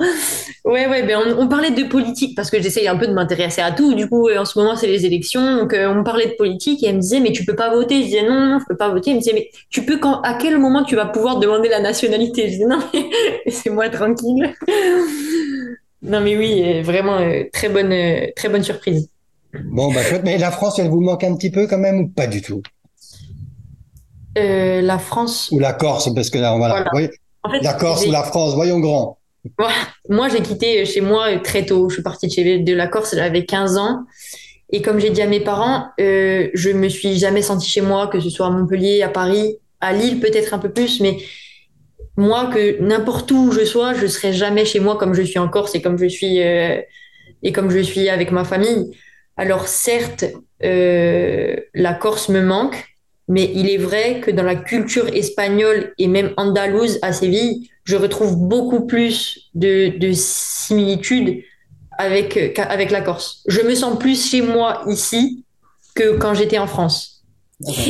Ouais, 0.65 0.87
ouais, 0.89 1.03
ben 1.05 1.19
on, 1.25 1.43
on 1.43 1.49
parlait 1.49 1.71
de 1.71 1.85
politique 1.85 2.35
parce 2.37 2.51
que 2.51 2.61
j'essaye 2.61 2.89
un 2.89 2.97
peu 2.97 3.07
de 3.07 3.13
m'intéresser 3.13 3.61
à 3.63 3.73
tout. 3.73 3.95
Du 3.95 4.09
coup, 4.09 4.29
euh, 4.29 4.39
en 4.39 4.45
ce 4.45 4.59
moment, 4.59 4.77
c'est 4.77 4.87
les 4.87 5.07
élections. 5.07 5.57
Donc, 5.59 5.75
euh, 5.75 5.89
on 5.91 5.97
me 5.97 6.05
parlait 6.05 6.27
de 6.27 6.35
politique 6.35 6.83
et 6.83 6.89
elle 6.89 6.97
me 6.97 7.01
disait, 7.01 7.21
mais 7.21 7.33
tu 7.33 7.45
peux 7.45 7.57
pas 7.57 7.71
voter. 7.75 7.99
Je 8.01 8.05
disais, 8.07 8.23
non, 8.23 8.35
non, 8.35 8.59
je 8.61 8.65
peux 8.67 8.77
pas 8.77 8.89
voter. 8.89 9.11
Elle 9.11 9.17
me 9.17 9.21
disait, 9.23 9.35
mais 9.35 9.49
tu 9.71 9.83
peux 9.85 9.99
quand, 9.99 10.21
à 10.23 10.35
quel 10.35 10.59
moment 10.59 10.83
tu 10.85 10.97
vas 10.97 11.07
pouvoir 11.07 11.39
demander 11.39 11.69
la 11.69 11.81
nationalité? 11.81 12.45
Je 12.47 12.53
disais, 12.53 12.65
non, 12.67 12.79
mais 12.95 13.05
laissez-moi 13.47 13.89
tranquille. 13.91 14.55
Non, 16.03 16.21
mais 16.21 16.37
oui, 16.37 16.63
euh, 16.65 16.83
vraiment, 16.83 17.19
euh, 17.19 17.45
très 17.53 17.69
bonne, 17.69 17.93
euh, 17.93 18.27
très 18.35 18.49
bonne 18.49 18.63
surprise. 18.63 19.09
Bon, 19.65 19.93
bah, 19.93 20.03
chouette. 20.03 20.23
Mais 20.25 20.39
la 20.39 20.51
France, 20.51 20.79
elle 20.79 20.89
vous 20.89 21.01
manque 21.01 21.25
un 21.25 21.37
petit 21.37 21.51
peu 21.51 21.67
quand 21.67 21.79
même 21.79 22.01
ou 22.01 22.09
pas 22.09 22.27
du 22.27 22.43
tout? 22.43 22.63
Euh, 24.39 24.81
la 24.81 24.99
France, 24.99 25.51
Ou 25.53 25.59
la 25.59 25.75
Corse, 25.75 26.13
parce 26.15 26.31
que 26.31 26.39
là, 26.39 26.57
voilà. 26.57 26.75
Voilà. 26.75 26.91
Oui, 26.95 27.09
en 27.43 27.51
fait, 27.51 27.61
la 27.61 27.75
Corse 27.75 28.07
ou 28.07 28.11
la 28.11 28.23
France, 28.23 28.55
voyons 28.55 28.81
grand. 28.81 29.19
Moi, 30.09 30.29
j'ai 30.29 30.41
quitté 30.41 30.85
chez 30.87 31.01
moi 31.01 31.37
très 31.39 31.67
tôt. 31.67 31.89
Je 31.89 31.95
suis 31.95 32.03
partie 32.03 32.29
de, 32.29 32.33
chez, 32.33 32.59
de 32.59 32.75
la 32.75 32.87
Corse, 32.87 33.15
j'avais 33.15 33.45
15 33.45 33.77
ans. 33.77 34.05
Et 34.71 34.81
comme 34.81 34.99
j'ai 34.99 35.11
dit 35.11 35.21
à 35.21 35.27
mes 35.27 35.41
parents, 35.41 35.89
euh, 36.01 36.49
je 36.55 36.71
me 36.71 36.89
suis 36.89 37.19
jamais 37.19 37.43
sentie 37.43 37.69
chez 37.69 37.83
moi, 37.83 38.07
que 38.07 38.21
ce 38.21 38.31
soit 38.31 38.47
à 38.47 38.51
Montpellier, 38.51 39.03
à 39.03 39.09
Paris, 39.09 39.59
à 39.81 39.93
Lille 39.93 40.19
peut-être 40.19 40.55
un 40.55 40.59
peu 40.59 40.71
plus, 40.73 41.01
mais 41.01 41.19
moi, 42.17 42.51
que 42.53 42.81
n'importe 42.81 43.31
où 43.31 43.53
je 43.53 43.65
sois, 43.65 43.95
je 43.95 44.07
serai 44.07 44.33
jamais 44.33 44.65
chez 44.65 44.81
moi 44.81 44.97
comme 44.97 45.15
je 45.15 45.23
suis 45.23 45.39
en 45.39 45.49
Corse 45.49 45.75
et 45.75 45.83
comme 45.83 45.99
je 45.99 46.07
suis 46.07 46.43
euh, 46.43 46.81
et 47.43 47.53
comme 47.53 47.71
je 47.71 47.81
suis 47.81 48.09
avec 48.09 48.31
ma 48.31 48.45
famille. 48.45 48.97
Alors 49.37 49.67
certes, 49.67 50.25
euh, 50.63 51.57
la 51.75 51.95
Corse 51.95 52.29
me 52.29 52.43
manque, 52.43 52.85
mais 53.29 53.51
il 53.55 53.71
est 53.71 53.79
vrai 53.79 54.21
que 54.21 54.31
dans 54.31 54.43
la 54.43 54.57
culture 54.57 55.09
espagnole 55.15 55.95
et 55.99 56.07
même 56.07 56.33
andalouse 56.37 56.99
à 57.03 57.13
Séville, 57.13 57.69
je 57.85 57.97
retrouve 57.97 58.37
beaucoup 58.37 58.87
plus 58.87 59.51
de, 59.55 59.97
de 59.99 60.13
similitudes 60.13 61.43
avec, 61.99 62.59
avec 62.59 62.91
la 62.91 63.01
Corse. 63.01 63.43
Je 63.49 63.61
me 63.63 63.75
sens 63.75 63.99
plus 63.99 64.31
chez 64.31 64.43
moi 64.43 64.83
ici 64.87 65.45
que 65.95 66.17
quand 66.17 66.35
j'étais 66.35 66.59
en 66.59 66.67
France. 66.67 67.12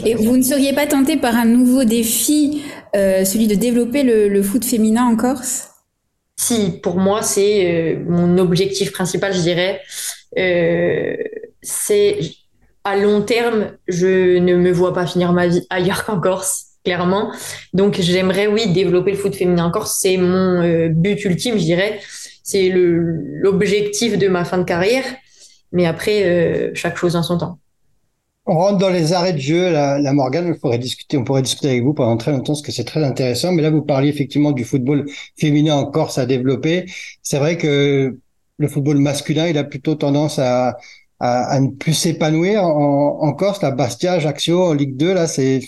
Et 0.05 0.15
vous 0.15 0.37
ne 0.37 0.43
seriez 0.43 0.73
pas 0.73 0.87
tenté 0.87 1.17
par 1.17 1.37
un 1.37 1.45
nouveau 1.45 1.85
défi, 1.85 2.63
euh, 2.95 3.25
celui 3.25 3.47
de 3.47 3.55
développer 3.55 4.03
le, 4.03 4.29
le, 4.29 4.43
foot 4.43 4.65
féminin 4.65 5.05
en 5.05 5.17
Corse? 5.17 5.69
Si, 6.37 6.81
pour 6.83 6.97
moi, 6.97 7.23
c'est 7.23 7.67
euh, 7.67 8.05
mon 8.07 8.39
objectif 8.39 8.93
principal, 8.93 9.33
je 9.33 9.41
dirais. 9.41 9.81
Euh, 10.39 11.17
c'est 11.63 12.19
à 12.85 12.97
long 12.97 13.23
terme, 13.23 13.73
je 13.89 14.39
ne 14.39 14.57
me 14.57 14.73
vois 14.73 14.93
pas 14.93 15.07
finir 15.07 15.33
ma 15.33 15.47
vie 15.47 15.65
ailleurs 15.71 16.05
qu'en 16.05 16.21
Corse, 16.21 16.67
clairement. 16.85 17.33
Donc, 17.73 17.99
j'aimerais, 18.01 18.49
oui, 18.49 18.73
développer 18.73 19.13
le 19.13 19.17
foot 19.17 19.35
féminin 19.35 19.67
en 19.67 19.71
Corse. 19.71 19.99
C'est 20.01 20.17
mon 20.17 20.89
but 20.89 21.25
ultime, 21.25 21.59
je 21.59 21.65
dirais 21.65 22.01
c'est 22.45 22.73
l'objectif 22.75 24.19
de 24.19 24.27
ma 24.27 24.45
fin 24.45 24.59
de 24.59 24.65
carrière. 24.65 25.05
Mais 25.71 25.87
après, 25.87 26.73
chaque 26.75 26.97
chose 26.97 27.15
en 27.15 27.23
son 27.23 27.39
temps. 27.39 27.59
On 28.45 28.55
rentre 28.57 28.79
dans 28.79 28.91
les 28.91 29.13
arrêts 29.13 29.33
de 29.33 29.39
jeu, 29.39 29.71
la, 29.71 30.01
la 30.01 30.13
Morgane, 30.13 30.51
on 30.51 30.59
pourrait 30.59 30.79
discuter, 30.79 31.17
on 31.17 31.23
pourrait 31.25 31.43
discuter 31.43 31.69
avec 31.71 31.83
vous 31.85 31.95
pendant 31.95 32.17
très 32.17 32.33
longtemps, 32.33 32.55
parce 32.55 32.63
que 32.63 32.73
c'est 32.73 32.85
très 32.85 33.05
intéressant. 33.05 33.53
Mais 33.53 33.63
là, 33.63 33.71
vous 33.71 33.83
parliez 33.83 34.09
effectivement 34.09 34.51
du 34.51 34.65
football 34.65 35.07
féminin 35.39 35.77
en 35.77 35.87
Corse 35.91 36.19
à 36.19 36.27
développer. 36.27 36.87
C'est 37.23 37.39
vrai 37.39 37.57
que 37.57 38.19
le 38.59 38.69
football 38.69 38.99
masculin, 38.99 39.47
il 39.47 39.57
a 39.59 39.65
plutôt 39.65 39.95
tendance 39.95 40.41
à, 40.41 40.77
à, 41.21 41.45
à 41.53 41.61
ne 41.61 41.69
plus 41.71 41.95
s'épanouir 41.95 42.65
en, 42.65 43.33
Corse. 43.35 43.63
La 43.63 43.71
Bastia, 43.71 44.15
Ajaccio, 44.15 44.61
en 44.65 44.75
Ligue 44.75 44.97
2, 44.97 45.15
là, 45.15 45.29
c'est 45.29 45.61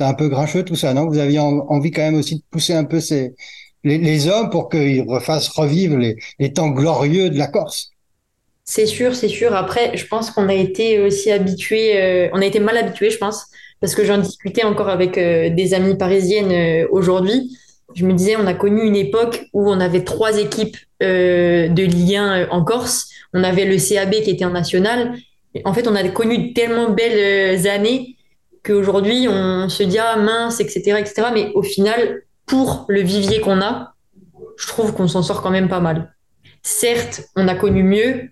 un 0.00 0.14
peu 0.14 0.28
grincheux 0.28 0.64
tout 0.64 0.76
ça, 0.76 0.94
non? 0.94 1.06
Vous 1.06 1.18
aviez 1.18 1.38
envie 1.40 1.90
quand 1.90 2.02
même 2.02 2.14
aussi 2.16 2.36
de 2.36 2.42
pousser 2.50 2.72
un 2.74 2.84
peu 2.84 3.00
ces, 3.00 3.34
les, 3.84 3.98
les 3.98 4.28
hommes 4.28 4.48
pour 4.50 4.70
qu'ils 4.70 5.02
refassent 5.02 5.48
revivre 5.48 5.98
les, 5.98 6.16
les, 6.38 6.52
temps 6.54 6.70
glorieux 6.70 7.28
de 7.30 7.38
la 7.38 7.48
Corse. 7.48 7.90
C'est 8.64 8.86
sûr, 8.86 9.14
c'est 9.14 9.28
sûr. 9.28 9.54
Après, 9.54 9.96
je 9.96 10.06
pense 10.06 10.30
qu'on 10.30 10.48
a 10.48 10.54
été 10.54 11.00
aussi 11.00 11.30
habitués, 11.30 12.00
euh, 12.00 12.28
on 12.32 12.40
a 12.40 12.46
été 12.46 12.60
mal 12.60 12.78
habitués, 12.78 13.10
je 13.10 13.18
pense, 13.18 13.46
parce 13.80 13.94
que 13.94 14.04
j'en 14.04 14.18
discutais 14.18 14.64
encore 14.64 14.88
avec 14.88 15.18
euh, 15.18 15.50
des 15.50 15.74
amies 15.74 15.96
parisiennes 15.96 16.50
euh, 16.50 16.88
aujourd'hui. 16.90 17.58
Je 17.94 18.06
me 18.06 18.14
disais, 18.14 18.36
on 18.36 18.46
a 18.46 18.54
connu 18.54 18.82
une 18.82 18.96
époque 18.96 19.44
où 19.52 19.70
on 19.70 19.78
avait 19.80 20.02
trois 20.02 20.38
équipes 20.38 20.76
de 21.00 22.16
1 22.16 22.48
en 22.50 22.64
Corse. 22.64 23.10
On 23.34 23.44
avait 23.44 23.66
le 23.66 23.76
CAB 23.76 24.22
qui 24.22 24.30
était 24.30 24.46
en 24.46 24.50
national. 24.50 25.14
En 25.64 25.74
fait, 25.74 25.86
on 25.86 25.94
a 25.94 26.08
connu 26.08 26.54
tellement 26.54 26.90
belles 26.90 27.68
années 27.68 28.16
qu'aujourd'hui, 28.64 29.28
on 29.28 29.68
se 29.68 29.82
dit, 29.82 29.98
ah 29.98 30.16
mince, 30.16 30.60
etc., 30.60 30.96
etc. 30.98 31.28
Mais 31.32 31.52
au 31.54 31.62
final, 31.62 32.22
pour 32.46 32.86
le 32.88 33.02
vivier 33.02 33.40
qu'on 33.40 33.60
a, 33.60 33.94
je 34.56 34.66
trouve 34.66 34.94
qu'on 34.94 35.06
s'en 35.06 35.22
sort 35.22 35.42
quand 35.42 35.50
même 35.50 35.68
pas 35.68 35.80
mal. 35.80 36.14
Certes, 36.62 37.28
on 37.36 37.46
a 37.46 37.54
connu 37.54 37.82
mieux, 37.82 38.30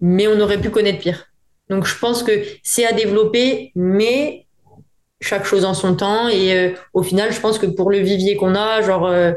mais 0.00 0.26
on 0.28 0.40
aurait 0.40 0.60
pu 0.60 0.70
connaître 0.70 0.98
pire. 0.98 1.26
Donc 1.68 1.86
je 1.86 1.98
pense 1.98 2.22
que 2.22 2.42
c'est 2.62 2.86
à 2.86 2.92
développer, 2.92 3.72
mais 3.74 4.46
chaque 5.20 5.44
chose 5.44 5.64
en 5.64 5.74
son 5.74 5.94
temps. 5.94 6.28
Et 6.28 6.52
euh, 6.52 6.70
au 6.94 7.02
final, 7.02 7.32
je 7.32 7.40
pense 7.40 7.58
que 7.58 7.66
pour 7.66 7.90
le 7.90 7.98
vivier 7.98 8.36
qu'on 8.36 8.54
a, 8.54 8.82
genre, 8.82 9.06
euh, 9.06 9.32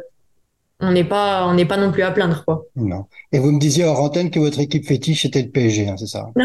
on 0.81 0.91
n'est 0.91 1.03
pas, 1.03 1.47
on 1.47 1.53
n'est 1.53 1.65
pas 1.65 1.77
non 1.77 1.91
plus 1.91 2.03
à 2.03 2.11
plaindre, 2.11 2.43
quoi. 2.43 2.65
Non. 2.75 3.05
Et 3.31 3.39
vous 3.39 3.51
me 3.51 3.59
disiez 3.59 3.85
hors 3.85 4.01
antenne 4.01 4.31
que 4.31 4.39
votre 4.39 4.59
équipe 4.59 4.85
fétiche 4.85 5.25
était 5.25 5.41
le 5.41 5.49
PSG, 5.49 5.87
hein, 5.87 5.95
c'est 5.97 6.07
ça? 6.07 6.29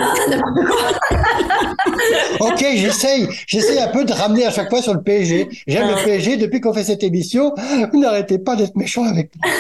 Non, 2.41 2.49
ok, 2.49 2.65
j'essaye, 2.75 3.29
j'essaye 3.47 3.79
un 3.79 3.89
peu 3.89 4.05
de 4.05 4.13
ramener 4.13 4.45
à 4.45 4.51
chaque 4.51 4.69
fois 4.69 4.83
sur 4.83 4.95
le 4.95 5.03
PSG. 5.03 5.49
J'aime 5.67 5.89
le 5.89 6.05
PSG 6.05 6.37
depuis 6.37 6.61
qu'on 6.61 6.73
fait 6.73 6.85
cette 6.85 7.03
émission. 7.03 7.55
Vous 7.93 8.01
n'arrêtez 8.01 8.39
pas 8.39 8.57
d'être 8.57 8.77
méchant 8.77 9.05
avec 9.05 9.31
nous. 9.35 9.51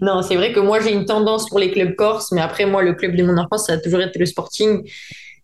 non, 0.06 0.22
c'est 0.22 0.36
vrai 0.36 0.52
que 0.52 0.60
moi 0.60 0.80
j'ai 0.80 0.92
une 0.92 1.04
tendance 1.04 1.48
pour 1.48 1.58
les 1.58 1.70
clubs 1.70 1.94
corses, 1.94 2.32
mais 2.32 2.40
après 2.40 2.66
moi 2.66 2.82
le 2.82 2.94
club 2.94 3.16
de 3.16 3.22
mon 3.22 3.36
enfance 3.38 3.66
ça 3.66 3.74
a 3.74 3.78
toujours 3.78 4.00
été 4.00 4.18
le 4.18 4.26
Sporting. 4.26 4.82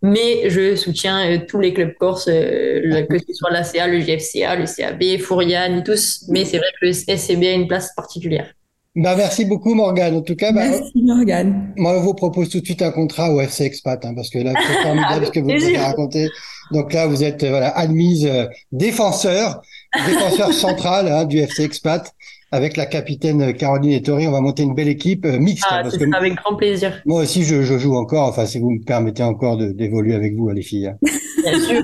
Mais 0.02 0.48
je 0.48 0.76
soutiens 0.76 1.28
euh, 1.28 1.38
tous 1.46 1.58
les 1.58 1.74
clubs 1.74 1.94
corses, 1.94 2.28
euh, 2.28 3.04
que 3.10 3.18
ce 3.18 3.32
soit 3.32 3.50
l'ACA, 3.50 3.88
le 3.88 3.98
GFCA, 3.98 4.54
le 4.54 4.64
CAB, 4.64 5.20
Fouriane, 5.20 5.82
tous. 5.82 6.24
Mais 6.28 6.44
c'est 6.44 6.58
vrai 6.58 6.68
que 6.80 6.86
le 6.86 6.92
SCB 6.92 7.44
a 7.44 7.52
une 7.52 7.66
place 7.66 7.92
particulière. 7.96 8.46
Bah, 8.94 9.14
merci 9.16 9.44
beaucoup, 9.44 9.74
Morgane. 9.74 10.16
En 10.16 10.22
tout 10.22 10.34
cas, 10.34 10.50
bah, 10.52 10.68
merci, 10.68 11.02
Morgane. 11.02 11.72
Moi, 11.76 11.94
je 11.98 12.00
vous 12.00 12.14
propose 12.14 12.48
tout 12.48 12.60
de 12.60 12.64
suite 12.64 12.82
un 12.82 12.90
contrat 12.90 13.32
au 13.32 13.40
FC 13.40 13.64
Expat, 13.64 14.04
hein, 14.04 14.12
parce 14.14 14.30
que 14.30 14.38
là, 14.38 14.52
c'est 14.56 14.82
formidable 14.82 15.26
ce 15.26 15.30
que 15.30 15.40
vous 15.40 15.50
avez 15.50 15.78
raconté. 15.78 16.28
Donc 16.72 16.92
là, 16.92 17.06
vous 17.06 17.22
êtes 17.22 17.44
voilà, 17.44 17.68
admise 17.68 18.26
euh, 18.26 18.46
défenseur, 18.72 19.62
défenseur 20.06 20.52
central 20.52 21.08
hein, 21.08 21.24
du 21.24 21.38
FC 21.38 21.62
Expat 21.62 22.12
avec 22.50 22.76
la 22.76 22.86
capitaine 22.86 23.54
Caroline 23.54 23.92
Ettori, 23.92 24.26
on 24.26 24.32
va 24.32 24.40
monter 24.40 24.62
une 24.62 24.74
belle 24.74 24.88
équipe 24.88 25.24
euh, 25.26 25.38
mixte. 25.38 25.66
Ah, 25.68 25.80
parce 25.82 25.96
que 25.96 26.16
avec 26.16 26.34
grand 26.34 26.56
plaisir. 26.56 27.00
Moi 27.04 27.22
aussi, 27.22 27.44
je, 27.44 27.62
je, 27.62 27.78
joue 27.78 27.94
encore. 27.96 28.28
Enfin, 28.28 28.46
si 28.46 28.58
vous 28.58 28.70
me 28.70 28.84
permettez 28.84 29.22
encore 29.22 29.56
d'évoluer 29.56 30.14
avec 30.14 30.34
vous, 30.34 30.48
les 30.50 30.62
filles. 30.62 30.94
Bien 31.42 31.60
sûr. 31.60 31.82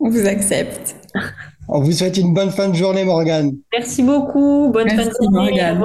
on 0.00 0.08
vous 0.08 0.26
accepte. 0.26 0.96
On 1.68 1.80
vous 1.80 1.92
souhaite 1.92 2.16
une 2.16 2.34
bonne 2.34 2.50
fin 2.50 2.68
de 2.68 2.74
journée, 2.74 3.04
Morgane. 3.04 3.52
Merci 3.72 4.02
beaucoup. 4.02 4.70
Bonne 4.72 4.86
Merci, 4.86 4.96
fin 4.96 5.08
de 5.08 5.34
journée. 5.34 5.50
Morgane. 5.50 5.84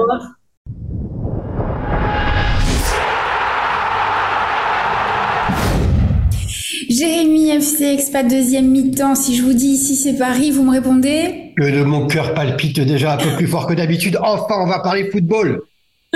Jérémy 6.97 7.49
FC 7.49 7.83
Expat 7.83 8.27
deuxième 8.27 8.71
mi-temps. 8.71 9.13
Si 9.13 9.35
je 9.35 9.43
vous 9.43 9.53
dis 9.53 9.67
ici 9.67 9.95
c'est 9.95 10.17
Paris, 10.17 10.49
vous 10.49 10.63
me 10.63 10.71
répondez? 10.71 11.51
Le 11.55 11.71
de 11.71 11.83
mon 11.83 12.07
cœur 12.07 12.33
palpite 12.33 12.79
déjà 12.79 13.13
un 13.13 13.17
peu 13.17 13.35
plus 13.35 13.45
fort 13.45 13.67
que 13.67 13.75
d'habitude. 13.75 14.17
Enfin, 14.19 14.55
on 14.59 14.65
va 14.65 14.79
parler 14.79 15.07
football. 15.11 15.61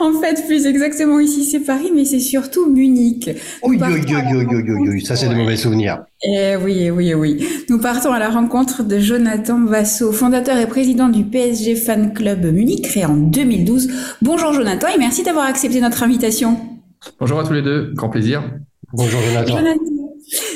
en 0.00 0.20
fait, 0.20 0.46
plus 0.46 0.66
exactement 0.66 1.18
ici 1.18 1.44
c'est 1.44 1.60
Paris, 1.60 1.90
mais 1.94 2.04
c'est 2.04 2.20
surtout 2.20 2.70
Munich. 2.70 3.30
Oui, 3.62 3.78
oui, 3.80 3.88
oui, 3.90 4.04
oui, 4.06 4.44
oui, 4.44 4.62
oui, 4.66 4.88
oui, 4.90 5.04
ça 5.04 5.16
c'est 5.16 5.30
de 5.30 5.34
mauvais 5.34 5.56
souvenirs. 5.56 6.04
Eh 6.22 6.56
oui, 6.56 6.90
oui, 6.90 7.14
oui. 7.14 7.48
Nous 7.70 7.78
partons 7.78 8.12
à 8.12 8.18
la 8.18 8.28
rencontre 8.28 8.82
de 8.82 8.98
Jonathan 8.98 9.64
Vasso, 9.64 10.12
fondateur 10.12 10.58
et 10.58 10.66
président 10.66 11.08
du 11.08 11.24
PSG 11.24 11.76
Fan 11.76 12.12
Club 12.12 12.44
Munich, 12.44 12.82
créé 12.82 13.06
en 13.06 13.16
2012. 13.16 13.88
Bonjour 14.20 14.52
Jonathan 14.52 14.88
et 14.94 14.98
merci 14.98 15.22
d'avoir 15.22 15.46
accepté 15.46 15.80
notre 15.80 16.02
invitation. 16.02 16.58
Bonjour 17.18 17.40
à 17.40 17.44
tous 17.44 17.54
les 17.54 17.62
deux, 17.62 17.92
grand 17.94 18.10
plaisir. 18.10 18.42
Bonjour 18.96 19.20
Jonathan. 19.20 19.58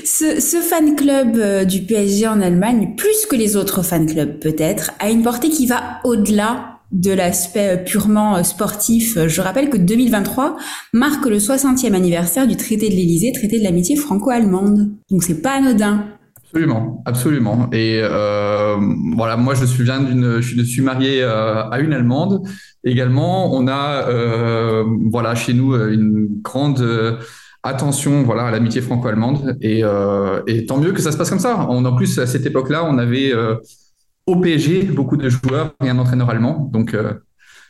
Ce, 0.04 0.40
ce, 0.40 0.56
fan 0.58 0.94
club 0.94 1.36
euh, 1.36 1.64
du 1.64 1.82
PSG 1.82 2.28
en 2.28 2.40
Allemagne, 2.40 2.94
plus 2.96 3.26
que 3.26 3.34
les 3.34 3.56
autres 3.56 3.82
fan 3.82 4.06
clubs 4.06 4.38
peut-être, 4.38 4.92
a 5.00 5.10
une 5.10 5.22
portée 5.22 5.50
qui 5.50 5.66
va 5.66 5.98
au-delà 6.04 6.78
de 6.92 7.12
l'aspect 7.12 7.82
purement 7.84 8.42
sportif. 8.44 9.18
Je 9.26 9.40
rappelle 9.40 9.68
que 9.68 9.76
2023 9.76 10.56
marque 10.92 11.26
le 11.26 11.38
60e 11.38 11.94
anniversaire 11.94 12.46
du 12.46 12.56
traité 12.56 12.88
de 12.88 12.94
l'Élysée, 12.94 13.32
traité 13.32 13.58
de 13.58 13.64
l'amitié 13.64 13.96
franco-allemande. 13.96 14.88
Donc 15.10 15.24
c'est 15.24 15.42
pas 15.42 15.56
anodin. 15.56 16.04
Absolument, 16.48 17.02
absolument. 17.04 17.68
Et 17.72 18.00
euh, 18.02 18.76
voilà, 19.16 19.36
moi 19.36 19.54
je 19.54 19.66
suis 19.66 19.84
viens 19.84 20.00
d'une, 20.00 20.40
je 20.40 20.62
suis 20.62 20.80
marié 20.80 21.22
euh, 21.22 21.68
à 21.68 21.78
une 21.80 21.92
allemande. 21.92 22.40
Également, 22.84 23.52
on 23.52 23.68
a 23.68 24.08
euh, 24.08 24.84
voilà 25.10 25.34
chez 25.34 25.52
nous 25.52 25.74
une 25.74 26.28
grande 26.42 27.18
attention 27.62 28.22
voilà 28.22 28.44
à 28.44 28.50
l'amitié 28.50 28.80
franco-allemande 28.80 29.58
et, 29.60 29.80
euh, 29.82 30.42
et, 30.46 30.66
tant 30.66 30.78
mieux 30.78 30.92
que 30.92 31.00
ça 31.00 31.12
se 31.12 31.16
passe 31.16 31.30
comme 31.30 31.38
ça. 31.38 31.56
En 31.56 31.96
plus 31.96 32.18
à 32.18 32.26
cette 32.26 32.46
époque-là, 32.46 32.84
on 32.84 32.98
avait 32.98 33.32
euh, 33.32 33.56
au 34.26 34.36
PSG 34.36 34.82
beaucoup 34.82 35.16
de 35.16 35.28
joueurs 35.28 35.74
et 35.84 35.88
un 35.88 35.98
entraîneur 35.98 36.30
allemand, 36.30 36.68
donc 36.72 36.94
euh, 36.94 37.14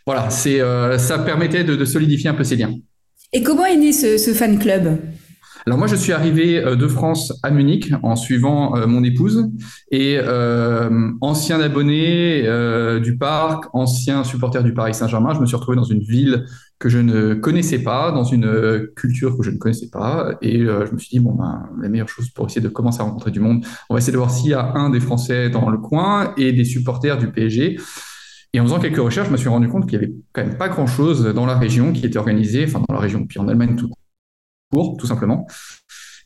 voilà, 0.07 0.31
ça 0.31 1.19
permettait 1.19 1.65
de, 1.65 1.77
de, 1.77 1.85
solidifier 1.85 2.31
un 2.31 2.35
peu 2.35 2.45
ces 2.45 2.57
liens. 2.57 2.75
Et 3.33 3.43
comment 3.43 3.67
est 3.67 3.77
né 3.77 3.93
ce, 3.93 4.17
ce 4.17 4.33
fan 4.33 4.59
club? 4.59 4.99
Alors 5.69 5.77
moi, 5.77 5.87
je 5.87 5.97
suis 5.97 6.13
arrivé 6.13 6.63
de 6.63 6.89
France 6.89 7.39
à 7.43 7.51
Munich 7.51 7.93
en 8.03 8.17
suivant 8.17 8.75
euh, 8.75 8.87
mon 8.87 9.05
épouse 9.05 9.51
et 9.91 10.17
euh, 10.19 11.11
ancien 11.21 11.61
abonné 11.61 12.47
euh, 12.47 13.01
du 13.01 13.19
parc, 13.19 13.65
ancien 13.75 14.25
supporter 14.25 14.65
du 14.65 14.73
Paris 14.73 14.95
Saint-Germain. 14.95 15.35
Je 15.35 15.41
me 15.41 15.45
suis 15.45 15.57
retrouvé 15.57 15.77
dans 15.77 15.85
une 15.85 16.01
ville 16.01 16.47
que 16.79 16.89
je 16.89 16.97
ne 16.97 17.35
connaissais 17.35 17.81
pas, 17.81 18.13
dans 18.13 18.25
une 18.25 18.89
culture 18.97 19.37
que 19.37 19.43
je 19.43 19.51
ne 19.51 19.59
connaissais 19.59 19.91
pas, 19.91 20.39
et 20.41 20.61
je 20.61 20.91
me 20.91 20.97
suis 20.97 21.11
dit 21.11 21.21
bon 21.21 21.35
ben 21.35 21.69
la 21.83 21.91
meilleure 21.91 22.09
chose 22.09 22.31
pour 22.31 22.47
essayer 22.47 22.63
de 22.63 22.69
commencer 22.69 23.01
à 23.01 23.03
rencontrer 23.03 23.31
du 23.31 23.41
monde, 23.41 23.63
on 23.91 23.95
va 23.95 23.99
essayer 23.99 24.13
de 24.13 24.17
voir 24.17 24.31
s'il 24.31 24.53
y 24.53 24.55
a 24.55 24.73
un 24.75 24.89
des 24.89 25.01
Français 25.01 25.51
dans 25.51 25.69
le 25.69 25.77
coin 25.77 26.33
et 26.39 26.55
des 26.55 26.65
supporters 26.65 27.19
du 27.19 27.31
PSG. 27.31 27.79
Et 28.55 28.61
en 28.61 28.63
faisant 28.63 28.79
quelques 28.79 28.97
recherches, 28.97 29.27
je 29.27 29.33
me 29.33 29.37
suis 29.37 29.51
rendu 29.51 29.69
compte 29.69 29.85
qu'il 29.85 30.01
y 30.01 30.03
avait 30.03 30.15
quand 30.33 30.47
même 30.47 30.57
pas 30.57 30.71
grand-chose 30.71 31.27
dans 31.35 31.45
la 31.45 31.59
région 31.59 31.93
qui 31.93 32.07
était 32.07 32.17
organisé, 32.17 32.65
enfin 32.65 32.81
dans 32.89 32.95
la 32.95 33.01
région, 33.01 33.27
puis 33.27 33.39
en 33.39 33.49
Allemagne 33.49 33.77
tout 33.77 33.91
court, 34.71 34.97
tout 34.99 35.07
simplement. 35.07 35.47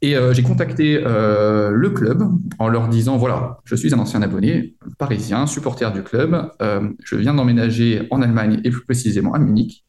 Et 0.03 0.17
euh, 0.17 0.33
j'ai 0.33 0.43
contacté 0.43 1.01
euh, 1.07 1.71
le 1.71 1.91
club 1.91 2.25
en 2.59 2.69
leur 2.69 2.89
disant 2.89 3.17
voilà, 3.17 3.59
je 3.65 3.77
suis 3.77 3.95
un 3.95 3.99
ancien 4.01 4.21
abonné 4.21 4.75
parisien, 4.99 5.47
supporter 5.47 5.93
du 5.93 6.03
club, 6.03 6.51
euh, 6.61 6.89
je 7.05 7.15
viens 7.15 7.35
d'emménager 7.35 8.09
en 8.11 8.21
Allemagne 8.21 8.61
et 8.65 8.71
plus 8.71 8.85
précisément 8.85 9.33
à 9.33 9.39
Munich. 9.39 9.85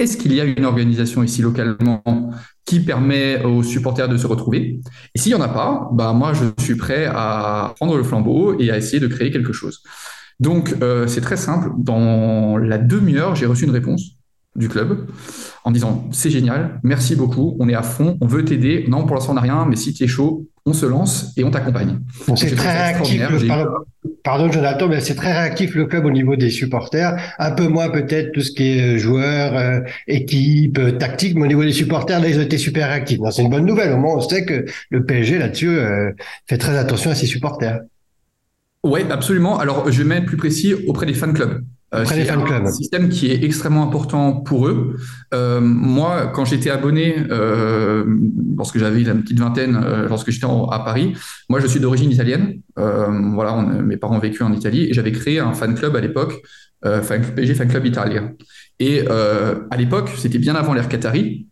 Est-ce 0.00 0.16
qu'il 0.16 0.34
y 0.34 0.40
a 0.40 0.44
une 0.44 0.64
organisation 0.64 1.22
ici 1.22 1.42
localement 1.42 2.02
qui 2.64 2.80
permet 2.80 3.44
aux 3.44 3.62
supporters 3.62 4.08
de 4.08 4.16
se 4.16 4.26
retrouver? 4.26 4.80
Et 5.14 5.18
s'il 5.18 5.32
n'y 5.32 5.40
en 5.40 5.44
a 5.44 5.48
pas, 5.48 5.90
bah 5.92 6.12
moi 6.12 6.32
je 6.32 6.46
suis 6.60 6.74
prêt 6.74 7.06
à 7.06 7.72
prendre 7.76 7.96
le 7.96 8.02
flambeau 8.02 8.58
et 8.58 8.72
à 8.72 8.76
essayer 8.76 8.98
de 8.98 9.06
créer 9.06 9.30
quelque 9.30 9.52
chose. 9.52 9.80
Donc 10.40 10.74
c'est 11.06 11.20
très 11.20 11.36
simple. 11.36 11.70
Dans 11.78 12.56
la 12.56 12.78
demi-heure, 12.78 13.36
j'ai 13.36 13.46
reçu 13.46 13.64
une 13.64 13.70
réponse 13.70 14.16
du 14.54 14.68
club 14.68 15.06
en 15.64 15.70
disant 15.70 16.08
c'est 16.12 16.30
génial, 16.30 16.80
merci 16.82 17.16
beaucoup, 17.16 17.56
on 17.58 17.68
est 17.68 17.74
à 17.74 17.82
fond, 17.82 18.18
on 18.20 18.26
veut 18.26 18.44
t'aider. 18.44 18.84
Non, 18.88 19.06
pour 19.06 19.16
l'instant 19.16 19.32
on 19.32 19.36
n'a 19.36 19.40
rien, 19.40 19.64
mais 19.68 19.76
si 19.76 19.94
tu 19.94 20.04
es 20.04 20.06
chaud, 20.06 20.46
on 20.64 20.72
se 20.72 20.86
lance 20.86 21.32
et 21.36 21.44
on 21.44 21.50
t'accompagne. 21.50 21.98
c'est 22.36 22.54
très 22.54 22.72
réactif. 22.72 23.22
pardon, 24.22 24.50
Jonathan, 24.50 24.88
mais 24.88 25.00
c'est 25.00 25.14
très 25.14 25.32
réactif 25.32 25.74
le 25.74 25.86
club 25.86 26.04
au 26.04 26.10
niveau 26.10 26.36
des 26.36 26.50
supporters. 26.50 27.16
Un 27.38 27.50
peu 27.52 27.66
moins 27.66 27.88
peut-être 27.88 28.32
tout 28.32 28.42
ce 28.42 28.52
qui 28.52 28.78
est 28.78 28.94
euh, 28.94 28.98
joueurs, 28.98 29.56
euh, 29.56 29.80
équipe, 30.06 30.78
euh, 30.78 30.92
tactique, 30.92 31.34
mais 31.34 31.44
au 31.44 31.48
niveau 31.48 31.64
des 31.64 31.72
supporters, 31.72 32.20
là 32.20 32.28
ils 32.28 32.38
ont 32.38 32.42
été 32.42 32.58
super 32.58 32.88
réactifs. 32.88 33.18
C'est 33.32 33.42
une 33.42 33.50
bonne 33.50 33.66
nouvelle. 33.66 33.92
Au 33.92 33.96
moins 33.96 34.16
on 34.16 34.20
sait 34.20 34.44
que 34.44 34.64
le 34.90 35.04
PSG 35.04 35.38
là-dessus 35.38 35.78
fait 36.46 36.58
très 36.58 36.76
attention 36.76 37.10
à 37.10 37.14
ses 37.14 37.26
supporters. 37.26 37.80
Oui, 38.84 39.00
absolument. 39.10 39.58
Alors 39.58 39.90
je 39.90 40.02
vais 40.02 40.08
mettre 40.08 40.26
plus 40.26 40.36
précis 40.36 40.74
auprès 40.86 41.06
des 41.06 41.14
fan 41.14 41.32
clubs. 41.32 41.64
Euh, 41.94 42.04
c'est 42.06 42.30
un 42.30 42.72
système 42.72 43.08
qui 43.10 43.30
est 43.30 43.44
extrêmement 43.44 43.82
important 43.82 44.32
pour 44.32 44.66
eux. 44.66 44.96
Euh, 45.34 45.60
moi, 45.60 46.28
quand 46.34 46.44
j'étais 46.46 46.70
abonné, 46.70 47.16
euh, 47.30 48.04
lorsque 48.56 48.78
j'avais 48.78 49.02
une 49.02 49.22
petite 49.22 49.38
vingtaine, 49.38 49.78
euh, 49.82 50.08
lorsque 50.08 50.30
j'étais 50.30 50.46
à 50.46 50.78
Paris, 50.84 51.14
moi 51.50 51.60
je 51.60 51.66
suis 51.66 51.80
d'origine 51.80 52.10
italienne. 52.10 52.60
Voilà, 52.76 53.60
mes 53.62 53.96
parents 53.96 54.16
ont 54.16 54.20
vécu 54.20 54.42
en 54.42 54.52
Italie 54.52 54.84
et 54.84 54.94
j'avais 54.94 55.12
créé 55.12 55.38
un 55.38 55.52
fan 55.52 55.74
club 55.74 55.94
à 55.96 56.00
l'époque, 56.00 56.42
fan, 56.82 57.22
PG 57.34 57.54
Fan 57.54 57.68
Club 57.68 57.86
Italien. 57.86 58.32
Et 58.80 59.06
à 59.06 59.76
l'époque, 59.76 60.10
c'était 60.16 60.38
bien 60.38 60.54
avant 60.54 60.72
l'ère 60.72 60.88
Qatari 60.88 61.46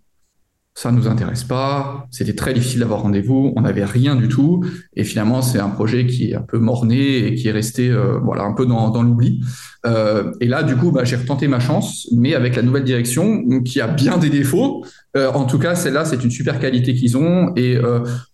ça 0.80 0.90
ne 0.90 0.96
nous 0.96 1.08
intéresse 1.08 1.44
pas, 1.44 2.06
c'était 2.10 2.32
très 2.32 2.54
difficile 2.54 2.80
d'avoir 2.80 3.02
rendez-vous, 3.02 3.52
on 3.54 3.60
n'avait 3.60 3.84
rien 3.84 4.16
du 4.16 4.28
tout, 4.28 4.64
et 4.96 5.04
finalement 5.04 5.42
c'est 5.42 5.58
un 5.58 5.68
projet 5.68 6.06
qui 6.06 6.30
est 6.30 6.34
un 6.34 6.40
peu 6.40 6.58
morné 6.58 7.18
et 7.18 7.34
qui 7.34 7.48
est 7.48 7.52
resté 7.52 7.90
euh, 7.90 8.18
voilà 8.18 8.44
un 8.44 8.54
peu 8.54 8.64
dans, 8.64 9.02
l'oubli. 9.02 9.42
Euh, 9.84 10.32
et 10.40 10.46
là 10.46 10.62
du 10.62 10.76
coup 10.76 10.90
bah, 10.90 11.04
j'ai 11.04 11.16
retenté 11.16 11.48
ma 11.48 11.60
chance, 11.60 12.08
mais 12.16 12.34
avec 12.34 12.56
la 12.56 12.62
nouvelle 12.62 12.84
direction 12.84 13.60
qui 13.60 13.82
a 13.82 13.88
bien 13.88 14.16
des 14.16 14.30
défauts. 14.30 14.82
Euh, 15.18 15.30
en 15.30 15.44
tout 15.44 15.58
cas 15.58 15.74
celle-là 15.74 16.06
c'est 16.06 16.24
une 16.24 16.30
super 16.30 16.58
qualité 16.58 16.94
qu'ils 16.94 17.18
ont, 17.18 17.52
et 17.56 17.78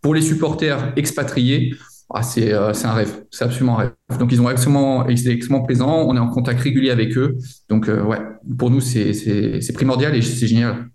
pour 0.01 0.15
les 0.15 0.23
supporters 0.23 0.93
expatriés. 0.95 1.75
Ah, 2.15 2.23
c'est 2.23 2.53
un 2.53 2.93
rêve, 2.93 3.25
c'est 3.33 3.43
absolument 3.43 3.81
un 3.81 3.83
rêve. 3.83 4.19
Donc 4.21 4.31
ils 4.31 4.41
ont 4.41 4.49
extrêmement, 4.49 5.09
extrêmement 5.09 5.65
plaisant, 5.65 6.07
on 6.07 6.15
est 6.15 6.21
en 6.21 6.29
contact 6.29 6.61
régulier 6.61 6.91
avec 6.91 7.19
eux. 7.19 7.39
Donc 7.69 7.89
ouais, 7.89 8.21
pour 8.57 8.71
nous 8.71 8.81
c'est 8.81 9.73
primordial 9.75 10.15
et 10.15 10.23
c'est 10.23 10.47
génial. 10.47 10.87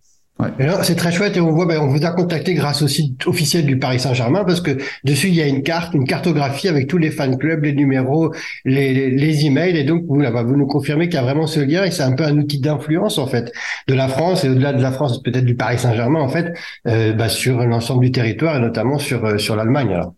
C'est 0.83 0.95
très 0.95 1.12
chouette 1.12 1.38
et 1.38 1.41
on 1.41 1.51
voit, 1.51 1.65
ben, 1.65 1.79
on 1.81 1.88
vous 1.88 2.05
a 2.05 2.12
contacté 2.12 2.53
grâce 2.53 2.81
au 2.81 2.88
site 2.88 3.25
officiel 3.27 3.65
du 3.65 3.77
Paris 3.77 4.00
Saint-Germain 4.00 4.43
parce 4.43 4.62
que 4.62 4.77
dessus 5.03 5.27
il 5.27 5.36
y 5.36 5.41
a 5.41 5.48
une 5.48 5.63
carte, 5.63 5.93
une 5.93 6.05
cartographie 6.05 6.67
avec 6.67 6.88
tous 6.88 6.98
les 6.98 7.12
fan 7.12 7.38
clubs, 7.38 7.63
les 7.63 7.74
numéros, 7.74 8.33
les, 8.65 9.12
les, 9.12 9.45
emails 9.45 9.77
et 9.77 9.83
donc 9.83 10.03
vous, 10.07 10.19
là, 10.19 10.31
vous 10.43 10.55
nous 10.55 10.67
confirmez 10.67 11.07
qu'il 11.07 11.15
y 11.15 11.19
a 11.19 11.24
vraiment 11.24 11.48
ce 11.48 11.60
lien 11.60 11.83
et 11.83 11.91
c'est 11.91 12.03
un 12.03 12.13
peu 12.13 12.24
un 12.24 12.38
outil 12.38 12.60
d'influence 12.60 13.17
en 13.17 13.27
fait 13.27 13.51
de 13.88 13.93
la 13.93 14.07
France 14.07 14.43
et 14.43 14.50
au-delà 14.50 14.74
de 14.74 14.81
la 14.81 14.91
France 14.91 15.21
peut-être 15.21 15.45
du 15.45 15.55
Paris 15.55 15.79
Saint-Germain 15.79 16.19
en 16.19 16.29
fait 16.29 16.53
euh, 16.88 17.13
bah, 17.13 17.29
sur 17.29 17.63
l'ensemble 17.65 18.03
du 18.03 18.12
territoire 18.12 18.57
et 18.57 18.60
notamment 18.60 18.98
sur 18.98 19.25
euh, 19.25 19.38
sur 19.38 19.55
l'Allemagne. 19.55 19.93
Alors. 19.93 20.13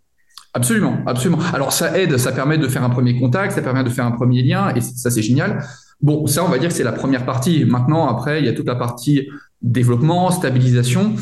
Absolument, 0.56 0.98
absolument. 1.08 1.40
Alors 1.54 1.74
ça 1.74 1.98
aide, 1.98 2.18
ça 2.18 2.32
permet 2.32 2.60
de 2.60 2.68
faire 2.68 2.84
un 2.84 2.90
premier 2.90 3.20
contact, 3.20 3.54
ça 3.54 3.62
permet 3.62 3.84
de 3.84 3.90
faire 3.90 4.06
un 4.06 4.12
premier 4.12 4.44
lien 4.44 4.72
et 4.76 4.82
ça 4.82 5.10
c'est 5.10 5.24
génial. 5.24 5.64
Bon, 6.02 6.28
ça 6.28 6.44
on 6.44 6.50
va 6.50 6.58
dire 6.58 6.70
que 6.70 6.76
c'est 6.76 6.84
la 6.84 6.92
première 6.92 7.26
partie. 7.26 7.66
Maintenant 7.66 8.08
après 8.08 8.40
il 8.40 8.46
y 8.46 8.50
a 8.50 8.54
toute 8.54 8.68
la 8.68 8.76
partie 8.76 9.28
développement, 9.62 10.32
stabilisation. 10.32 11.16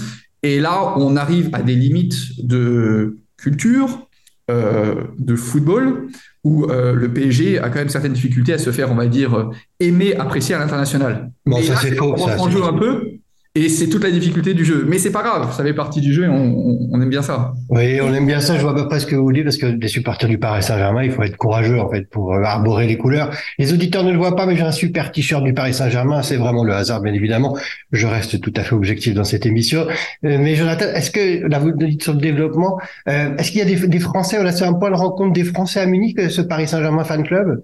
Et 0.43 0.59
là, 0.59 0.93
on 0.97 1.15
arrive 1.15 1.49
à 1.53 1.61
des 1.61 1.75
limites 1.75 2.43
de 2.43 3.17
culture, 3.37 4.07
euh, 4.49 5.03
de 5.19 5.35
football, 5.35 6.07
où 6.43 6.65
euh, 6.65 6.93
le 6.93 7.13
PSG 7.13 7.59
a 7.59 7.69
quand 7.69 7.77
même 7.77 7.89
certaines 7.89 8.13
difficultés 8.13 8.53
à 8.53 8.57
se 8.57 8.71
faire, 8.71 8.91
on 8.91 8.95
va 8.95 9.05
dire, 9.05 9.51
aimer, 9.79 10.15
apprécier 10.15 10.55
à 10.55 10.59
l'international. 10.59 11.31
Bon, 11.45 11.61
ça 11.61 11.75
c'est 11.75 11.95
faux. 11.95 12.17
Ça, 12.17 12.49
jeu 12.49 12.63
un 12.63 12.73
peu. 12.73 13.20
Et 13.53 13.67
c'est 13.67 13.89
toute 13.89 14.01
la 14.01 14.11
difficulté 14.11 14.53
du 14.53 14.63
jeu. 14.63 14.85
Mais 14.87 14.97
c'est 14.97 15.11
pas 15.11 15.23
grave, 15.23 15.53
ça 15.53 15.61
fait 15.61 15.73
partie 15.73 15.99
du 15.99 16.13
jeu 16.13 16.23
et 16.23 16.29
on, 16.29 16.87
on, 16.89 17.01
aime 17.01 17.09
bien 17.09 17.21
ça. 17.21 17.53
Oui, 17.67 17.99
on 17.99 18.13
aime 18.13 18.25
bien 18.25 18.39
ça. 18.39 18.55
Je 18.55 18.61
vois 18.61 18.71
à 18.71 18.75
peu 18.75 18.87
près 18.87 19.01
ce 19.01 19.05
que 19.05 19.15
vous 19.17 19.29
dites 19.33 19.43
parce 19.43 19.57
que 19.57 19.65
les 19.65 19.89
supporters 19.89 20.29
du 20.29 20.37
Paris 20.37 20.63
Saint-Germain, 20.63 21.03
il 21.03 21.11
faut 21.11 21.21
être 21.23 21.35
courageux 21.35 21.77
en 21.77 21.89
fait 21.89 22.09
pour 22.09 22.33
euh, 22.33 22.43
arborer 22.43 22.87
les 22.87 22.97
couleurs. 22.97 23.29
Les 23.59 23.73
auditeurs 23.73 24.05
ne 24.05 24.11
le 24.13 24.17
voient 24.17 24.37
pas, 24.37 24.45
mais 24.45 24.55
j'ai 24.55 24.63
un 24.63 24.71
super 24.71 25.11
t-shirt 25.11 25.43
du 25.43 25.53
Paris 25.53 25.73
Saint-Germain. 25.73 26.21
C'est 26.21 26.37
vraiment 26.37 26.63
le 26.63 26.73
hasard, 26.73 27.01
bien 27.01 27.13
évidemment. 27.13 27.57
Je 27.91 28.07
reste 28.07 28.39
tout 28.39 28.53
à 28.55 28.63
fait 28.63 28.73
objectif 28.73 29.13
dans 29.15 29.25
cette 29.25 29.45
émission. 29.45 29.81
Euh, 29.81 30.37
mais 30.39 30.55
Jonathan, 30.55 30.85
est-ce 30.85 31.11
que 31.11 31.45
là 31.45 31.59
vous 31.59 31.73
dites 31.73 32.03
sur 32.03 32.13
le 32.13 32.19
développement, 32.19 32.79
euh, 33.09 33.35
est-ce 33.35 33.51
qu'il 33.51 33.59
y 33.59 33.63
a 33.63 33.65
des, 33.65 33.85
des 33.85 33.99
Français 33.99 34.37
On 34.39 34.45
a 34.45 34.53
c'est 34.53 34.63
un 34.63 34.73
point 34.73 34.91
de 34.91 34.95
rencontre 34.95 35.33
des 35.33 35.43
Français 35.43 35.81
à 35.81 35.85
Munich, 35.87 36.17
ce 36.29 36.39
Paris 36.39 36.69
Saint-Germain 36.69 37.03
fan 37.03 37.23
club? 37.23 37.61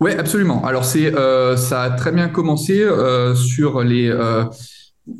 Oui, 0.00 0.10
absolument. 0.18 0.64
Alors 0.64 0.84
c'est 0.84 1.14
euh, 1.14 1.56
ça 1.56 1.82
a 1.82 1.90
très 1.90 2.10
bien 2.10 2.28
commencé 2.28 2.80
euh, 2.80 3.34
sur 3.34 3.82
les 3.82 4.12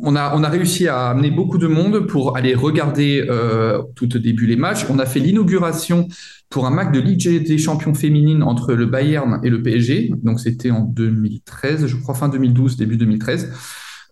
on 0.00 0.16
a, 0.16 0.34
on 0.34 0.42
a 0.42 0.48
réussi 0.48 0.88
à 0.88 1.08
amener 1.08 1.30
beaucoup 1.30 1.58
de 1.58 1.66
monde 1.66 2.06
pour 2.06 2.36
aller 2.36 2.54
regarder 2.54 3.24
euh, 3.28 3.82
tout 3.94 4.16
au 4.16 4.18
début 4.18 4.46
les 4.46 4.56
matchs. 4.56 4.86
On 4.88 4.98
a 4.98 5.06
fait 5.06 5.20
l'inauguration 5.20 6.08
pour 6.48 6.66
un 6.66 6.70
match 6.70 6.92
de 6.92 7.00
Ligue 7.00 7.46
des 7.46 7.58
champions 7.58 7.94
féminines 7.94 8.42
entre 8.42 8.74
le 8.74 8.86
Bayern 8.86 9.40
et 9.42 9.50
le 9.50 9.62
PSG. 9.62 10.12
Donc 10.22 10.40
c'était 10.40 10.70
en 10.70 10.80
2013, 10.80 11.86
je 11.86 11.96
crois 11.96 12.14
fin 12.14 12.28
2012, 12.28 12.76
début 12.76 12.96
2013. 12.96 13.52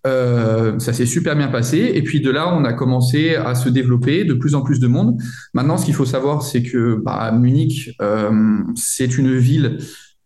Euh, 0.04 0.78
ça 0.80 0.92
s'est 0.92 1.06
super 1.06 1.36
bien 1.36 1.48
passé. 1.48 1.92
Et 1.94 2.02
puis 2.02 2.20
de 2.20 2.30
là, 2.30 2.52
on 2.54 2.64
a 2.64 2.72
commencé 2.72 3.36
à 3.36 3.54
se 3.54 3.68
développer, 3.68 4.24
de 4.24 4.34
plus 4.34 4.54
en 4.54 4.62
plus 4.62 4.80
de 4.80 4.88
monde. 4.88 5.16
Maintenant, 5.54 5.78
ce 5.78 5.84
qu'il 5.84 5.94
faut 5.94 6.04
savoir, 6.04 6.42
c'est 6.42 6.62
que 6.62 7.00
bah, 7.02 7.32
Munich, 7.32 7.94
euh, 8.02 8.58
c'est 8.74 9.16
une 9.16 9.36
ville 9.36 9.78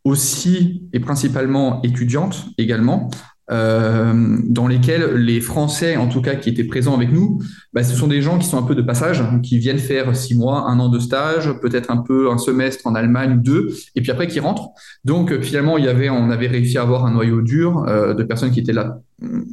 aussi 0.04 0.88
et 0.92 1.00
principalement 1.00 1.82
étudiante 1.82 2.46
également. 2.59 3.11
Euh, 3.50 4.38
dans 4.44 4.66
lesquels 4.66 5.14
les 5.14 5.40
Français, 5.40 5.96
en 5.96 6.09
tout 6.09 6.20
cas, 6.20 6.35
qui 6.35 6.48
étaient 6.48 6.64
présents 6.64 6.94
avec 6.96 7.12
nous, 7.12 7.40
bah, 7.72 7.85
ce 7.85 7.94
sont 7.94 8.09
des 8.09 8.20
gens 8.20 8.38
qui 8.38 8.48
sont 8.48 8.59
un 8.59 8.62
peu 8.62 8.74
de 8.74 8.82
passage, 8.82 9.22
qui 9.42 9.59
viennent 9.59 9.78
faire 9.78 10.16
six 10.16 10.37
mois, 10.37 10.68
un 10.68 10.80
an 10.80 10.88
de 10.88 10.98
stage, 10.98 11.52
peut-être 11.61 11.90
un 11.90 11.98
peu 11.98 12.30
un 12.30 12.38
semestre 12.38 12.87
en 12.87 12.94
Allemagne, 12.94 13.40
deux, 13.40 13.72
et 13.94 14.00
puis 14.00 14.11
après 14.11 14.26
qui 14.26 14.40
rentrent. 14.40 14.70
Donc 15.04 15.40
finalement, 15.40 15.78
il 15.78 15.85
y 15.85 15.88
avait, 15.88 16.11
on 16.11 16.30
avait 16.30 16.48
réussi 16.48 16.76
à 16.76 16.82
avoir 16.82 17.06
un 17.06 17.12
noyau 17.12 17.40
dur 17.40 17.85
euh, 17.87 18.14
de 18.14 18.24
personnes 18.24 18.50
qui 18.50 18.61
étaient 18.61 18.72
là, 18.72 18.98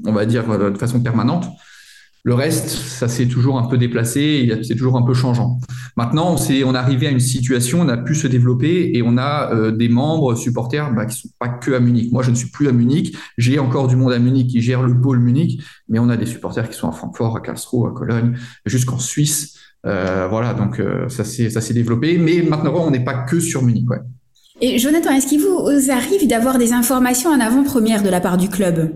on 0.06 0.12
va 0.12 0.26
dire, 0.26 0.72
de 0.72 0.78
façon 0.78 1.02
permanente. 1.02 1.46
Le 2.26 2.36
reste, 2.36 2.70
ça 2.70 3.10
s'est 3.10 3.28
toujours 3.28 3.60
un 3.60 3.68
peu 3.68 3.78
déplacé, 3.78 4.50
c'est 4.64 4.76
toujours 4.76 4.96
un 4.96 5.02
peu 5.02 5.14
changeant. 5.14 5.60
Maintenant, 5.98 6.36
on 6.36 6.74
est 6.74 6.78
arrivé 6.78 7.08
à 7.08 7.10
une 7.10 7.20
situation, 7.20 7.82
on 7.82 7.90
a 7.90 7.98
pu 7.98 8.16
se 8.16 8.28
développer 8.28 8.92
et 8.94 9.02
on 9.02 9.18
a 9.18 9.54
euh, 9.54 9.72
des 9.72 9.90
membres 9.90 10.34
supporters 10.36 10.94
bah, 10.94 11.06
qui 11.06 11.20
sont 11.20 11.30
pas 11.38 11.50
que 11.50 11.72
à 11.72 11.82
Munich. 11.82 12.14
Moi, 12.14 12.24
je 12.24 12.32
ne 12.32 12.36
suis 12.36 12.50
plus 12.50 12.70
à 12.70 12.72
Munich. 12.72 13.14
J'ai 13.38 13.60
encore 13.60 13.90
du 13.90 13.98
monde 13.98 14.14
à 14.14 14.20
Munich 14.20 14.50
qui 14.50 14.62
gère 14.62 14.84
le 14.84 15.02
pôle 15.02 15.20
Munich, 15.20 15.62
mais 15.90 16.00
on 16.00 16.08
a 16.08 16.16
des 16.16 16.26
supporters 16.26 16.70
qui 16.70 16.78
sont 16.78 16.88
à 16.88 16.94
Francfort, 16.94 17.36
à 17.36 17.42
Karlsruhe, 17.42 17.90
à 17.90 17.92
Cologne, 17.92 18.38
jusqu'en 18.66 19.00
Suisse. 19.00 19.58
Euh, 19.86 20.28
voilà, 20.30 20.54
donc 20.54 20.80
euh, 20.80 21.10
ça 21.10 21.26
s'est 21.26 21.74
développé. 21.74 22.18
Mais 22.18 22.42
maintenant, 22.42 22.74
on 22.78 22.92
n'est 22.92 23.04
pas 23.04 23.26
que 23.26 23.42
sur 23.42 23.64
Munich. 23.64 23.86
Et 24.62 24.80
Jonathan, 24.80 25.12
est-ce 25.12 25.28
qu'il 25.28 25.42
vous 25.42 25.92
arrive 25.92 26.26
d'avoir 26.26 26.58
des 26.58 26.72
informations 26.72 27.32
en 27.32 27.42
avant-première 27.42 28.02
de 28.02 28.10
la 28.10 28.22
part 28.22 28.38
du 28.38 28.48
club? 28.48 28.94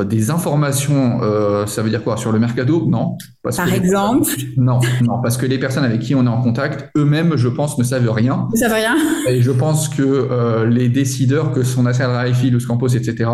Des 0.00 0.30
informations, 0.30 1.20
euh, 1.22 1.66
ça 1.66 1.82
veut 1.82 1.90
dire 1.90 2.02
quoi? 2.02 2.16
Sur 2.16 2.32
le 2.32 2.38
mercado? 2.38 2.86
Non. 2.88 3.16
Par 3.42 3.72
exemple 3.72 4.30
Non, 4.56 4.80
non, 5.02 5.20
parce 5.22 5.36
que 5.36 5.44
les 5.44 5.58
personnes 5.58 5.84
avec 5.84 6.00
qui 6.00 6.14
on 6.14 6.24
est 6.24 6.30
en 6.30 6.40
contact, 6.40 6.90
eux-mêmes, 6.96 7.36
je 7.36 7.48
pense, 7.48 7.76
ne 7.78 7.84
savent 7.84 8.10
rien. 8.10 8.48
Ne 8.52 8.56
savent 8.56 8.72
rien. 8.72 8.96
Et 9.28 9.42
je 9.42 9.50
pense 9.50 9.90
que 9.90 10.02
euh, 10.02 10.66
les 10.66 10.88
décideurs, 10.88 11.52
que 11.52 11.62
sont 11.62 11.82
Nasser 11.82 12.04
Raifi, 12.04 12.50
Luz 12.50 12.64
Campos, 12.66 12.88
etc., 12.88 13.30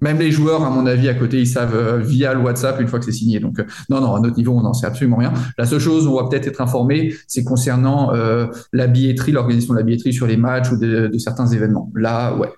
même 0.00 0.18
les 0.18 0.30
joueurs, 0.30 0.62
à 0.62 0.70
mon 0.70 0.86
avis, 0.86 1.08
à 1.08 1.14
côté, 1.14 1.40
ils 1.40 1.46
savent 1.46 2.00
via 2.00 2.34
le 2.34 2.40
WhatsApp 2.40 2.78
une 2.80 2.86
fois 2.86 2.98
que 2.98 3.06
c'est 3.06 3.12
signé. 3.12 3.40
Donc, 3.40 3.64
non, 3.88 4.00
non, 4.00 4.14
à 4.14 4.20
notre 4.20 4.36
niveau, 4.36 4.52
on 4.52 4.60
n'en 4.60 4.74
sait 4.74 4.86
absolument 4.86 5.16
rien. 5.16 5.32
La 5.56 5.64
seule 5.64 5.80
chose 5.80 6.06
où 6.06 6.10
on 6.10 6.22
va 6.22 6.28
peut-être 6.28 6.46
être 6.46 6.60
informé, 6.60 7.14
c'est 7.26 7.44
concernant 7.44 8.12
la 8.74 8.86
billetterie, 8.88 9.32
l'organisation 9.32 9.72
de 9.72 9.78
la 9.78 9.84
billetterie 9.84 10.12
sur 10.12 10.26
les 10.26 10.36
matchs 10.36 10.70
ou 10.70 10.76
de, 10.76 11.06
de 11.06 11.18
certains 11.18 11.46
événements. 11.46 11.90
Là, 11.94 12.36
ouais, 12.36 12.50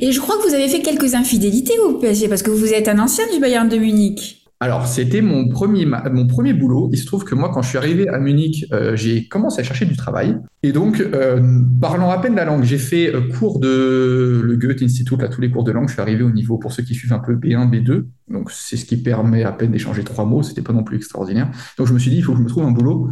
et 0.00 0.12
je 0.12 0.20
crois 0.20 0.36
que 0.36 0.48
vous 0.48 0.54
avez 0.54 0.68
fait 0.68 0.80
quelques 0.80 1.14
infidélités 1.14 1.78
au 1.78 1.94
PSG 1.94 2.28
parce 2.28 2.42
que 2.42 2.50
vous 2.50 2.72
êtes 2.72 2.88
un 2.88 2.98
ancien 2.98 3.24
du 3.32 3.40
Bayern 3.40 3.68
de 3.68 3.76
Munich. 3.76 4.40
Alors, 4.62 4.86
c'était 4.86 5.22
mon 5.22 5.48
premier, 5.48 5.86
mon 5.86 6.26
premier 6.26 6.52
boulot. 6.52 6.90
Il 6.92 6.98
se 6.98 7.06
trouve 7.06 7.24
que 7.24 7.34
moi, 7.34 7.50
quand 7.50 7.62
je 7.62 7.70
suis 7.70 7.78
arrivé 7.78 8.08
à 8.08 8.18
Munich, 8.18 8.66
euh, 8.74 8.94
j'ai 8.94 9.26
commencé 9.26 9.60
à 9.60 9.64
chercher 9.64 9.86
du 9.86 9.96
travail. 9.96 10.36
Et 10.62 10.72
donc, 10.72 11.00
euh, 11.00 11.40
parlant 11.80 12.10
à 12.10 12.18
peine 12.18 12.34
la 12.34 12.44
langue, 12.44 12.62
j'ai 12.62 12.76
fait 12.76 13.14
euh, 13.14 13.22
cours 13.22 13.58
de 13.58 14.42
le 14.44 14.56
Goethe 14.56 14.82
Institute, 14.82 15.18
là, 15.22 15.28
tous 15.28 15.40
les 15.40 15.50
cours 15.50 15.64
de 15.64 15.72
langue. 15.72 15.88
Je 15.88 15.94
suis 15.94 16.02
arrivé 16.02 16.22
au 16.22 16.30
niveau, 16.30 16.58
pour 16.58 16.72
ceux 16.72 16.82
qui 16.82 16.94
suivent 16.94 17.14
un 17.14 17.20
peu 17.20 17.36
B1, 17.36 17.70
B2. 17.70 18.04
Donc, 18.28 18.50
c'est 18.50 18.76
ce 18.76 18.84
qui 18.84 18.98
permet 18.98 19.44
à 19.44 19.52
peine 19.52 19.70
d'échanger 19.70 20.04
trois 20.04 20.26
mots. 20.26 20.42
C'était 20.42 20.60
pas 20.60 20.74
non 20.74 20.84
plus 20.84 20.98
extraordinaire. 20.98 21.50
Donc, 21.78 21.86
je 21.86 21.94
me 21.94 21.98
suis 21.98 22.10
dit, 22.10 22.18
il 22.18 22.22
faut 22.22 22.32
que 22.32 22.38
je 22.38 22.44
me 22.44 22.48
trouve 22.48 22.64
un 22.64 22.72
boulot 22.72 23.08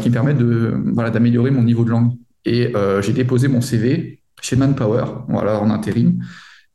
qui 0.00 0.08
me 0.08 0.12
permette 0.12 0.38
de, 0.38 0.72
voilà, 0.92 1.10
d'améliorer 1.10 1.50
mon 1.50 1.64
niveau 1.64 1.84
de 1.84 1.90
langue. 1.90 2.12
Et 2.44 2.72
j'ai 3.00 3.12
déposé 3.12 3.48
mon 3.48 3.60
CV 3.62 4.20
chez 4.44 4.56
Manpower, 4.56 5.04
voilà, 5.28 5.60
en 5.60 5.70
intérim. 5.70 6.18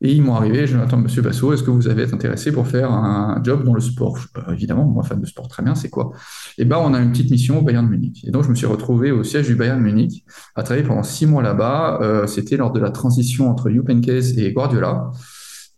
Et 0.02 0.14
ils 0.14 0.22
m'ont 0.22 0.36
arrivé, 0.36 0.66
je 0.66 0.78
attends, 0.78 0.98
monsieur 0.98 1.22
Basso, 1.22 1.52
est-ce 1.52 1.62
que 1.62 1.72
vous 1.72 1.90
avez 1.90 2.04
été 2.04 2.14
intéressé 2.14 2.54
pour 2.54 2.66
faire 2.66 2.90
un 2.90 3.42
job 3.44 3.66
dans 3.66 3.74
le 3.74 3.82
sport? 3.82 4.18
Bah, 4.34 4.48
Évidemment, 4.54 4.86
moi, 4.86 5.04
fan 5.04 5.20
de 5.20 5.26
sport, 5.26 5.50
très 5.50 5.62
bien, 5.62 5.76
c'est 5.76 5.90
quoi? 5.90 6.12
Et 6.58 6.64
bien, 6.64 6.78
on 6.78 6.94
a 6.94 7.02
une 7.02 7.12
petite 7.12 7.30
mission 7.30 7.60
au 7.60 7.62
Bayern 7.62 7.86
de 7.86 7.92
Munich. 7.92 8.24
Et 8.26 8.32
donc, 8.32 8.46
je 8.46 8.50
me 8.50 8.56
suis 8.56 8.66
retrouvé 8.66 9.12
au 9.12 9.24
siège 9.24 9.48
du 9.48 9.56
Bayern 9.56 9.78
de 9.78 9.84
Munich, 9.84 10.24
à 10.56 10.64
travailler 10.64 10.88
pendant 10.88 11.04
six 11.04 11.26
mois 11.26 11.44
là-bas. 11.44 12.00
Euh, 12.02 12.28
C'était 12.28 12.56
lors 12.56 12.72
de 12.72 12.80
la 12.80 12.92
transition 12.92 13.50
entre 13.50 13.70
Jupp 13.70 13.90
et 13.90 14.52
Guardiola. 14.54 15.12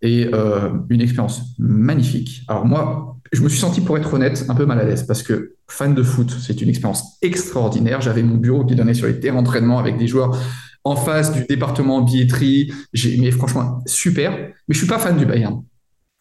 Et 0.04 0.30
euh, 0.34 0.70
une 0.90 1.02
expérience 1.02 1.56
magnifique. 1.58 2.44
Alors 2.48 2.66
moi, 2.66 3.18
je 3.32 3.42
me 3.42 3.50
suis 3.50 3.60
senti, 3.60 3.82
pour 3.82 3.98
être 3.98 4.14
honnête, 4.14 4.46
un 4.50 4.56
peu 4.56 4.66
mal 4.66 4.80
à 4.80 4.84
l'aise 4.84 5.04
parce 5.04 5.24
que 5.24 5.56
fan 5.68 5.94
de 5.94 6.04
foot, 6.04 6.36
c'est 6.40 6.62
une 6.62 6.70
expérience 6.70 7.18
extraordinaire. 7.22 8.02
J'avais 8.02 8.24
mon 8.24 8.38
bureau 8.38 8.66
qui 8.66 8.76
donnait 8.76 8.94
sur 8.96 9.08
les 9.08 9.20
terrains 9.20 9.38
d'entraînement 9.38 9.80
avec 9.80 9.98
des 9.98 10.08
joueurs 10.08 10.36
en 10.84 10.96
face 10.96 11.32
du 11.34 11.46
département 11.46 12.02
billetterie. 12.02 12.72
J'ai, 12.94 13.18
mais 13.18 13.32
franchement, 13.32 13.82
super. 13.86 14.32
Mais 14.32 14.74
je 14.74 14.78
suis 14.78 14.88
pas 14.88 15.00
fan 15.00 15.18
du 15.18 15.26
Bayern. 15.26 15.62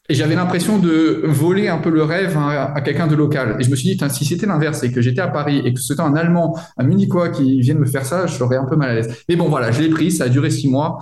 Et 0.09 0.15
j'avais 0.15 0.35
l'impression 0.35 0.79
de 0.79 1.23
voler 1.25 1.69
un 1.69 1.79
peu 1.79 1.89
le 1.89 2.03
rêve 2.03 2.37
à, 2.37 2.81
quelqu'un 2.81 3.07
de 3.07 3.15
local. 3.15 3.57
Et 3.61 3.63
je 3.63 3.71
me 3.71 3.77
suis 3.77 3.95
dit, 3.95 4.05
si 4.11 4.25
c'était 4.25 4.47
l'inverse 4.47 4.83
et 4.83 4.91
que 4.91 5.01
j'étais 5.01 5.21
à 5.21 5.29
Paris 5.29 5.63
et 5.65 5.73
que 5.73 5.81
c'était 5.81 6.01
un 6.01 6.17
Allemand, 6.17 6.59
un 6.77 6.85
Munichois 6.85 7.29
qui 7.29 7.61
vienne 7.61 7.79
me 7.79 7.87
faire 7.87 8.05
ça, 8.05 8.27
je 8.27 8.35
serais 8.35 8.57
un 8.57 8.65
peu 8.65 8.75
mal 8.75 8.91
à 8.91 8.95
l'aise. 8.95 9.25
Mais 9.29 9.37
bon, 9.37 9.49
voilà, 9.49 9.71
je 9.71 9.81
l'ai 9.81 9.89
pris, 9.89 10.11
ça 10.11 10.25
a 10.25 10.29
duré 10.29 10.51
six 10.51 10.69
mois. 10.69 10.99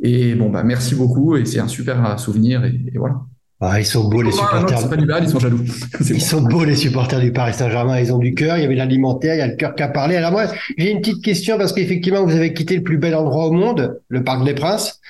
Et 0.00 0.36
bon, 0.36 0.48
bah, 0.48 0.62
merci 0.62 0.94
beaucoup. 0.94 1.36
Et 1.36 1.44
c'est 1.44 1.58
un 1.58 1.66
super 1.66 2.20
souvenir. 2.20 2.64
et 2.64 2.92
voilà. 2.96 3.16
Ah, 3.64 3.78
ils 3.78 3.86
sont 3.86 4.08
beaux 4.08 4.22
les 4.22 4.32
supporters. 4.32 4.80
ils 5.22 5.28
sont 5.28 5.38
jaloux. 5.38 5.60
Ils 6.10 6.20
sont 6.20 6.40
beaux 6.40 6.64
les 6.64 6.74
supporters 6.74 7.20
du 7.20 7.32
Paris 7.32 7.54
Saint-Germain. 7.54 8.00
Ils 8.00 8.12
ont 8.12 8.18
du 8.18 8.34
cœur. 8.34 8.56
Il 8.56 8.62
y 8.62 8.64
avait 8.64 8.74
l'alimentaire, 8.74 9.36
il 9.36 9.38
y 9.38 9.42
a 9.42 9.46
le 9.46 9.54
cœur 9.54 9.76
qui 9.76 9.84
a 9.84 9.88
parlé. 9.88 10.16
Alors 10.16 10.32
moi, 10.32 10.46
j'ai 10.76 10.90
une 10.90 10.98
petite 10.98 11.22
question 11.22 11.58
parce 11.58 11.72
qu'effectivement, 11.72 12.24
vous 12.24 12.34
avez 12.34 12.54
quitté 12.54 12.74
le 12.74 12.82
plus 12.82 12.98
bel 12.98 13.14
endroit 13.14 13.46
au 13.46 13.52
monde, 13.52 14.00
le 14.08 14.24
Parc 14.24 14.44
des 14.44 14.54
Princes, 14.54 15.00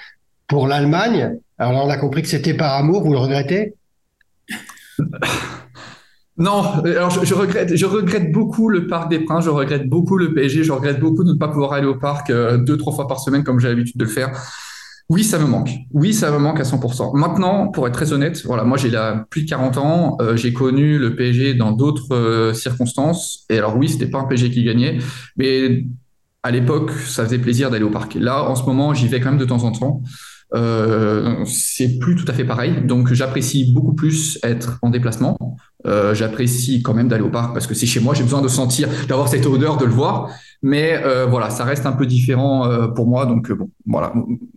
pour 0.48 0.66
l'Allemagne. 0.66 1.38
Alors 1.56 1.72
là, 1.72 1.82
on 1.82 1.88
a 1.88 1.96
compris 1.96 2.20
que 2.20 2.28
c'était 2.28 2.52
par 2.52 2.74
amour. 2.74 3.02
Vous 3.02 3.12
le 3.12 3.18
regrettez? 3.18 3.74
Non, 6.38 6.62
alors 6.82 7.10
je, 7.10 7.34
regrette, 7.34 7.76
je 7.76 7.84
regrette 7.84 8.32
beaucoup 8.32 8.70
le 8.70 8.86
Parc 8.86 9.10
des 9.10 9.20
Princes, 9.20 9.44
je 9.44 9.50
regrette 9.50 9.86
beaucoup 9.86 10.16
le 10.16 10.32
PSG, 10.32 10.64
je 10.64 10.72
regrette 10.72 10.98
beaucoup 10.98 11.24
de 11.24 11.34
ne 11.34 11.38
pas 11.38 11.48
pouvoir 11.48 11.74
aller 11.74 11.86
au 11.86 11.96
parc 11.96 12.30
euh, 12.30 12.56
deux, 12.56 12.78
trois 12.78 12.94
fois 12.94 13.06
par 13.06 13.20
semaine 13.20 13.44
comme 13.44 13.60
j'ai 13.60 13.68
l'habitude 13.68 13.98
de 13.98 14.04
le 14.04 14.10
faire. 14.10 14.32
Oui, 15.08 15.24
ça 15.24 15.38
me 15.38 15.46
manque. 15.46 15.70
Oui, 15.92 16.14
ça 16.14 16.30
me 16.30 16.38
manque 16.38 16.60
à 16.60 16.64
100%. 16.64 17.12
Maintenant, 17.14 17.68
pour 17.68 17.86
être 17.86 17.94
très 17.94 18.12
honnête, 18.12 18.42
voilà, 18.44 18.64
moi 18.64 18.78
j'ai 18.78 18.90
là 18.90 19.26
plus 19.30 19.42
de 19.42 19.48
40 19.48 19.76
ans, 19.78 20.16
euh, 20.20 20.36
j'ai 20.36 20.52
connu 20.52 20.98
le 20.98 21.14
PSG 21.16 21.54
dans 21.54 21.72
d'autres 21.72 22.14
euh, 22.14 22.54
circonstances. 22.54 23.44
Et 23.50 23.58
alors 23.58 23.76
oui, 23.76 23.88
c'était 23.88 24.06
pas 24.06 24.20
un 24.20 24.24
PSG 24.24 24.50
qui 24.50 24.64
gagnait, 24.64 24.98
mais 25.36 25.84
à 26.42 26.50
l'époque, 26.50 26.90
ça 26.92 27.24
faisait 27.24 27.38
plaisir 27.38 27.70
d'aller 27.70 27.84
au 27.84 27.90
parc. 27.90 28.14
Là, 28.14 28.42
en 28.42 28.54
ce 28.56 28.64
moment, 28.64 28.94
j'y 28.94 29.06
vais 29.06 29.20
quand 29.20 29.30
même 29.30 29.38
de 29.38 29.44
temps 29.44 29.64
en 29.64 29.72
temps. 29.72 30.02
Euh, 30.54 31.44
c'est 31.46 31.98
plus 31.98 32.14
tout 32.14 32.24
à 32.28 32.32
fait 32.32 32.44
pareil. 32.44 32.82
Donc, 32.84 33.12
j'apprécie 33.12 33.72
beaucoup 33.72 33.94
plus 33.94 34.38
être 34.42 34.78
en 34.82 34.90
déplacement. 34.90 35.38
Euh, 35.86 36.14
j'apprécie 36.14 36.82
quand 36.82 36.94
même 36.94 37.08
d'aller 37.08 37.24
au 37.24 37.30
parc 37.30 37.52
parce 37.52 37.66
que 37.66 37.74
c'est 37.74 37.86
chez 37.86 38.00
moi. 38.00 38.14
J'ai 38.14 38.22
besoin 38.22 38.42
de 38.42 38.48
sentir, 38.48 38.88
d'avoir 39.08 39.28
cette 39.28 39.46
odeur, 39.46 39.76
de 39.76 39.84
le 39.84 39.90
voir. 39.90 40.30
Mais 40.62 41.00
euh, 41.04 41.26
voilà, 41.26 41.50
ça 41.50 41.64
reste 41.64 41.86
un 41.86 41.92
peu 41.92 42.06
différent 42.06 42.66
euh, 42.66 42.88
pour 42.88 43.06
moi. 43.06 43.26
Donc 43.26 43.50
bon, 43.50 43.70
voilà, 43.86 44.12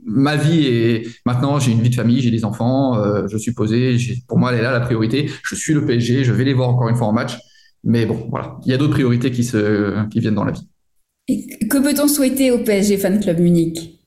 ma 0.05 0.36
vie 0.36 0.67
est 0.67 1.08
maintenant. 1.25 1.60
J'ai 1.60 1.71
une 1.71 1.81
vie 1.81 1.89
de 1.89 1.95
famille, 1.95 2.21
j'ai 2.21 2.31
des 2.31 2.45
enfants, 2.45 3.27
je 3.27 3.38
suis 3.38 3.53
posé. 3.53 3.97
Pour 4.27 4.38
moi, 4.38 4.51
elle 4.51 4.60
est 4.60 4.63
là 4.63 4.71
la 4.71 4.81
priorité. 4.81 5.29
Je 5.43 5.55
suis 5.55 5.73
le 5.73 5.86
PSG, 5.86 6.23
je 6.23 6.31
vais 6.31 6.43
les 6.43 6.53
voir 6.53 6.69
encore 6.69 6.89
une 6.89 6.95
fois 6.95 7.08
en 7.08 7.13
match. 7.13 7.38
Mais 7.84 8.05
bon, 8.05 8.27
voilà, 8.29 8.58
il 8.65 8.71
y 8.71 8.73
a 8.73 8.77
d'autres 8.77 8.93
priorités 8.93 9.31
qui 9.31 9.43
se 9.43 10.08
qui 10.10 10.19
viennent 10.19 10.36
dans 10.36 10.43
la 10.43 10.53
vie. 10.53 10.67
que 11.69 11.77
peut-on 11.77 12.08
souhaiter 12.08 12.51
au 12.51 12.60
PSG 12.60 12.97
Fan 12.97 13.19
Club 13.19 13.39
Munich? 13.39 13.99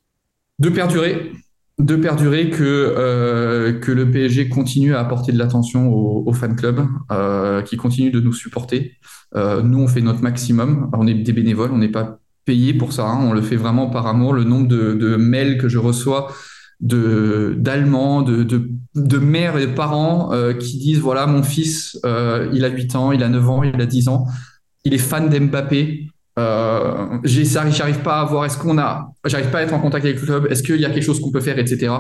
De 0.59 0.69
perdurer, 0.69 1.33
de 1.79 1.95
perdurer 1.95 2.51
que, 2.51 2.65
euh, 2.65 3.81
le 3.87 4.11
PSG 4.11 4.49
continue 4.49 4.95
à 4.95 5.01
apporter 5.01 5.33
de 5.33 5.39
l'attention 5.39 5.93
aux, 5.93 6.25
aux 6.27 6.33
fan 6.33 6.57
clubs, 6.57 6.85
euh, 7.13 7.63
qui 7.63 7.77
continue 7.77 8.11
de 8.11 8.21
nous 8.21 8.33
supporter. 8.33 8.97
Euh, 9.37 9.63
nous, 9.63 9.79
on 9.79 9.87
fait 9.87 10.01
notre 10.01 10.21
maximum. 10.21 10.91
On 10.93 11.07
est 11.07 11.15
des 11.15 11.33
bénévoles, 11.33 11.71
on 11.73 11.79
n'est 11.79 11.89
pas 11.89 12.19
payé 12.45 12.75
pour 12.75 12.93
ça. 12.93 13.07
Hein. 13.07 13.19
on 13.21 13.33
le 13.33 13.43
fait 13.43 13.57
vraiment 13.57 13.89
par 13.89 14.07
amour. 14.07 14.33
Le 14.33 14.45
nombre 14.45 14.67
de, 14.67 15.17
mails 15.17 15.59
que 15.59 15.69
je 15.69 15.79
reçois 15.79 16.33
de 16.81 17.57
d'Allemands, 17.59 18.23
de, 18.23 18.45
de, 18.45 19.19
mères 19.19 19.59
et 19.59 19.67
de 19.67 19.73
parents 19.73 20.31
qui 20.61 20.79
disent 20.79 21.01
voilà, 21.01 21.27
mon 21.27 21.43
fils, 21.43 22.01
il 22.05 22.65
a 22.65 22.69
8 22.69 22.97
ans, 22.97 23.13
il 23.13 23.23
a 23.23 23.29
9 23.29 23.51
ans, 23.51 23.63
il 23.65 23.81
a 23.81 23.87
10 23.87 24.09
ans, 24.09 24.27
il 24.85 24.95
est 24.95 24.99
fan 24.99 25.29
d'Mbappé. 25.29 26.08
Euh, 26.39 27.19
j'arrive 27.25 27.99
pas 28.03 28.21
à 28.21 28.25
voir, 28.25 28.45
est-ce 28.45 28.57
qu'on 28.57 28.79
a, 28.79 29.11
j'arrive 29.25 29.51
pas 29.51 29.59
à 29.59 29.63
être 29.63 29.75
en 29.75 29.81
contact 29.81 30.05
avec 30.05 30.21
le 30.21 30.27
club, 30.27 30.47
est-ce 30.51 30.63
qu'il 30.63 30.81
y 30.81 30.85
a 30.85 30.91
quelque 30.91 31.03
chose 31.03 31.21
qu'on 31.21 31.33
peut 31.33 31.41
faire, 31.41 31.59
etc. 31.59 31.93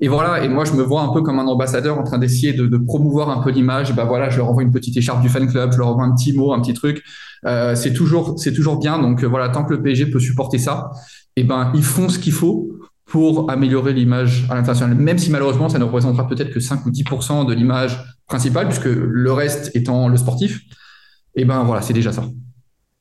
Et 0.00 0.08
voilà, 0.08 0.42
et 0.42 0.48
moi 0.48 0.64
je 0.64 0.72
me 0.72 0.82
vois 0.82 1.02
un 1.02 1.12
peu 1.12 1.22
comme 1.22 1.38
un 1.38 1.46
ambassadeur 1.46 1.98
en 1.98 2.02
train 2.02 2.18
d'essayer 2.18 2.52
de, 2.52 2.76
promouvoir 2.78 3.30
un 3.30 3.42
peu 3.42 3.50
l'image. 3.50 3.94
Bah 3.94 4.04
voilà, 4.04 4.30
je 4.30 4.38
leur 4.38 4.48
envoie 4.48 4.62
une 4.62 4.72
petite 4.72 4.96
écharpe 4.96 5.22
du 5.22 5.28
fan 5.28 5.46
club, 5.46 5.72
je 5.72 5.78
leur 5.78 5.88
envoie 5.88 6.04
un 6.04 6.14
petit 6.14 6.32
mot, 6.32 6.52
un 6.52 6.60
petit 6.60 6.74
truc. 6.74 7.02
Euh, 7.46 7.74
c'est 7.74 7.92
toujours, 7.92 8.38
c'est 8.38 8.52
toujours 8.52 8.78
bien. 8.78 8.98
Donc 8.98 9.22
euh, 9.22 9.26
voilà, 9.26 9.50
tant 9.50 9.64
que 9.64 9.74
le 9.74 9.82
PSG 9.82 10.06
peut 10.06 10.18
supporter 10.18 10.58
ça, 10.58 10.90
et 11.36 11.42
eh 11.42 11.44
ben 11.44 11.70
ils 11.74 11.84
font 11.84 12.08
ce 12.08 12.18
qu'il 12.18 12.32
faut 12.32 12.70
pour 13.06 13.50
améliorer 13.50 13.92
l'image 13.92 14.46
à 14.50 14.54
l'international. 14.54 14.96
Même 14.96 15.18
si 15.18 15.30
malheureusement 15.30 15.68
ça 15.68 15.78
ne 15.78 15.84
représentera 15.84 16.26
peut-être 16.26 16.50
que 16.50 16.60
5 16.60 16.86
ou 16.86 16.90
10% 16.90 17.46
de 17.46 17.54
l'image 17.54 18.02
principale, 18.26 18.66
puisque 18.66 18.86
le 18.86 19.32
reste 19.32 19.70
étant 19.74 20.08
le 20.08 20.16
sportif. 20.16 20.60
Et 21.36 21.42
eh 21.42 21.44
ben 21.44 21.62
voilà, 21.64 21.82
c'est 21.82 21.92
déjà 21.92 22.12
ça. 22.12 22.24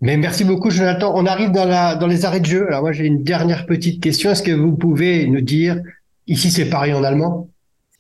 Mais 0.04 0.18
merci 0.18 0.44
beaucoup, 0.44 0.70
Jonathan. 0.70 1.14
On 1.16 1.26
arrive 1.26 1.52
dans, 1.52 1.64
la, 1.64 1.96
dans 1.96 2.08
les 2.08 2.26
arrêts 2.26 2.42
de 2.42 2.46
jeu. 2.46 2.68
Alors 2.68 2.82
moi, 2.82 2.92
j'ai 2.92 3.06
une 3.06 3.24
dernière 3.24 3.66
petite 3.66 4.04
question. 4.04 4.32
Est-ce 4.32 4.44
que 4.44 4.52
vous 4.52 4.74
pouvez 4.76 5.26
nous 5.28 5.40
dire, 5.40 5.80
ici 6.28 6.52
c'est 6.52 6.66
Paris 6.66 6.94
en 6.94 7.06
allemand? 7.06 7.48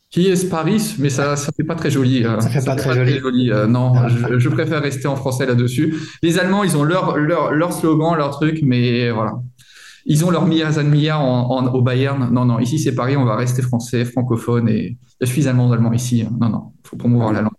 Qui 0.09 0.27
est 0.27 0.49
Paris 0.49 0.95
Mais 0.99 1.09
ça, 1.09 1.37
ça 1.37 1.53
fait 1.55 1.63
pas 1.63 1.75
très 1.75 1.89
joli. 1.89 2.25
Euh, 2.25 2.41
ça 2.41 2.49
fait 2.49 2.63
pas, 2.65 2.75
très, 2.75 2.93
joli. 2.93 3.49
Euh, 3.49 3.67
non, 3.67 3.93
ah. 3.95 4.09
je, 4.09 4.49
préfère 4.49 4.81
rester 4.81 5.07
en 5.07 5.15
français 5.15 5.45
là-dessus. 5.45 5.95
Les 6.21 6.37
Allemands, 6.39 6.65
ils 6.65 6.75
ont 6.75 6.83
leur, 6.83 7.17
leur, 7.17 7.53
leur 7.53 7.71
slogan, 7.71 8.17
leur 8.17 8.31
truc, 8.31 8.59
mais 8.63 9.09
voilà. 9.09 9.35
Ils 10.05 10.25
ont 10.25 10.29
leur 10.29 10.45
Mia 10.45 10.67
en, 11.17 11.51
en, 11.51 11.67
au 11.73 11.81
Bayern. 11.81 12.29
Non, 12.33 12.43
non, 12.43 12.59
ici 12.59 12.79
c'est 12.79 12.95
Paris, 12.95 13.15
on 13.15 13.23
va 13.23 13.37
rester 13.37 13.61
français, 13.61 14.03
francophone 14.03 14.67
et 14.67 14.87
il 14.87 14.97
y 15.21 15.23
a 15.23 15.25
suffisamment 15.25 15.69
d'Allemands 15.69 15.93
ici. 15.93 16.25
Non, 16.37 16.49
non, 16.49 16.73
il 16.83 16.89
faut 16.89 16.97
promouvoir 16.97 17.31
la 17.31 17.43
langue. 17.43 17.53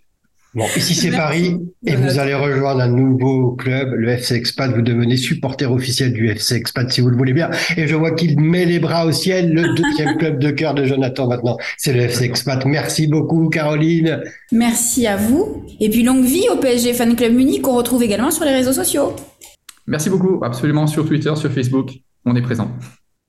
Bon, 0.55 0.67
ici 0.77 0.95
c'est 0.95 1.11
Paris 1.11 1.59
et 1.85 1.97
vous 1.97 2.21
allez 2.21 2.35
rejoindre 2.35 2.81
un 2.83 2.89
nouveau 2.89 3.53
club, 3.53 3.93
le 3.95 4.11
FC 4.11 4.37
Expat. 4.37 4.71
Vous 4.73 4.83
devenez 4.83 5.17
supporter 5.17 5.71
officiel 5.71 6.13
du 6.13 6.29
FC 6.29 6.55
Expat 6.55 6.93
si 6.93 7.01
vous 7.01 7.11
le 7.11 7.17
voulez 7.17 7.33
bien. 7.33 7.51
Et 7.77 7.89
je 7.89 7.97
vois 7.97 8.13
qu'il 8.13 8.39
met 8.39 8.65
les 8.65 8.79
bras 8.79 9.05
au 9.05 9.11
ciel. 9.11 9.53
Le 9.53 9.75
deuxième 9.75 10.17
club 10.19 10.39
de 10.39 10.51
cœur 10.51 10.75
de 10.75 10.85
Jonathan 10.85 11.27
maintenant, 11.27 11.57
c'est 11.77 11.93
le 11.93 12.03
FC 12.03 12.27
Expat. 12.27 12.65
Merci 12.67 13.09
beaucoup 13.09 13.49
Caroline. 13.49 14.23
Merci 14.53 15.09
à 15.09 15.17
vous. 15.17 15.65
Et 15.81 15.91
puis 15.91 16.05
longue 16.05 16.25
vie 16.25 16.47
au 16.53 16.57
PSG 16.57 16.93
Fan 16.93 17.17
Club 17.17 17.33
Munich 17.33 17.63
qu'on 17.63 17.75
retrouve 17.75 18.05
également 18.05 18.31
sur 18.31 18.45
les 18.45 18.53
réseaux 18.53 18.73
sociaux. 18.73 19.17
Merci 19.89 20.09
beaucoup. 20.09 20.39
Absolument 20.45 20.87
sur 20.87 21.05
Twitter, 21.05 21.35
sur 21.35 21.51
Facebook. 21.51 21.91
On 22.25 22.37
est 22.37 22.43
présent. 22.43 22.71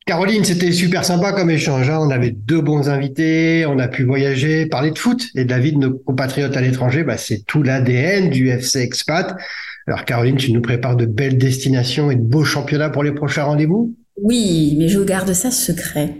Caroline, 0.08 0.44
c'était 0.44 0.72
super 0.72 1.04
sympa 1.04 1.32
comme 1.32 1.50
échange. 1.50 1.90
Hein. 1.90 1.98
On 2.00 2.12
avait 2.12 2.30
deux 2.30 2.62
bons 2.62 2.90
invités, 2.90 3.66
on 3.66 3.80
a 3.80 3.88
pu 3.88 4.04
voyager, 4.04 4.68
parler 4.68 4.92
de 4.92 5.00
foot. 5.00 5.26
Et 5.34 5.46
David, 5.46 5.80
nos 5.80 5.96
compatriotes 5.98 6.56
à 6.56 6.62
l'étranger, 6.62 7.04
bah, 7.04 7.18
c'est 7.18 7.44
tout 7.48 7.64
l'ADN 7.64 8.30
du 8.30 8.50
FC 8.50 8.82
Expat. 8.82 9.36
Alors 9.88 10.06
Caroline, 10.06 10.36
tu 10.36 10.52
nous 10.52 10.62
prépares 10.62 10.96
de 10.96 11.08
belles 11.08 11.40
destinations 11.40 12.12
et 12.12 12.16
de 12.16 12.22
beaux 12.22 12.44
championnats 12.44 12.92
pour 12.92 13.04
les 13.04 13.14
prochains 13.14 13.46
rendez-vous? 13.46 13.96
Oui, 14.22 14.76
mais 14.78 14.90
je 14.90 15.00
garde 15.00 15.34
ça 15.34 15.50
secret. 15.50 16.14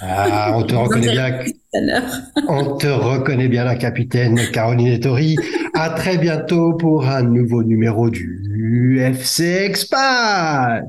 Ah, 0.00 0.54
on 0.56 0.62
te 0.62 0.74
reconnaît 0.76 1.12
bien. 1.12 1.40
on 2.48 2.76
te 2.78 2.86
reconnaît 2.86 3.48
bien 3.48 3.64
la 3.64 3.76
capitaine 3.76 4.40
Caroline 4.50 4.88
Ettori. 4.88 5.36
À 5.74 5.90
très 5.90 6.16
bientôt 6.16 6.72
pour 6.72 7.06
un 7.06 7.22
nouveau 7.22 7.64
numéro 7.64 8.08
du 8.08 8.98
FC 8.98 9.44
Expat. 9.66 10.84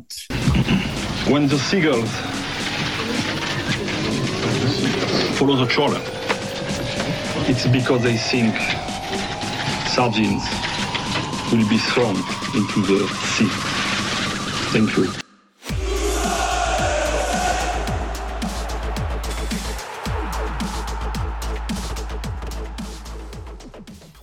When 1.28 1.48
the 1.48 1.58
seagulls 1.58 2.10
follow 5.38 5.56
the 5.56 5.66
trawler, 5.66 6.02
it's 7.50 7.68
because 7.68 8.04
they 8.04 8.18
think 8.18 8.56
sardines 9.88 10.44
will 11.52 11.68
be 11.70 11.78
thrown 11.78 12.16
into 12.56 12.82
the 12.86 13.08
sea. 13.36 13.50
Thank 14.72 14.98
you. 14.98 15.21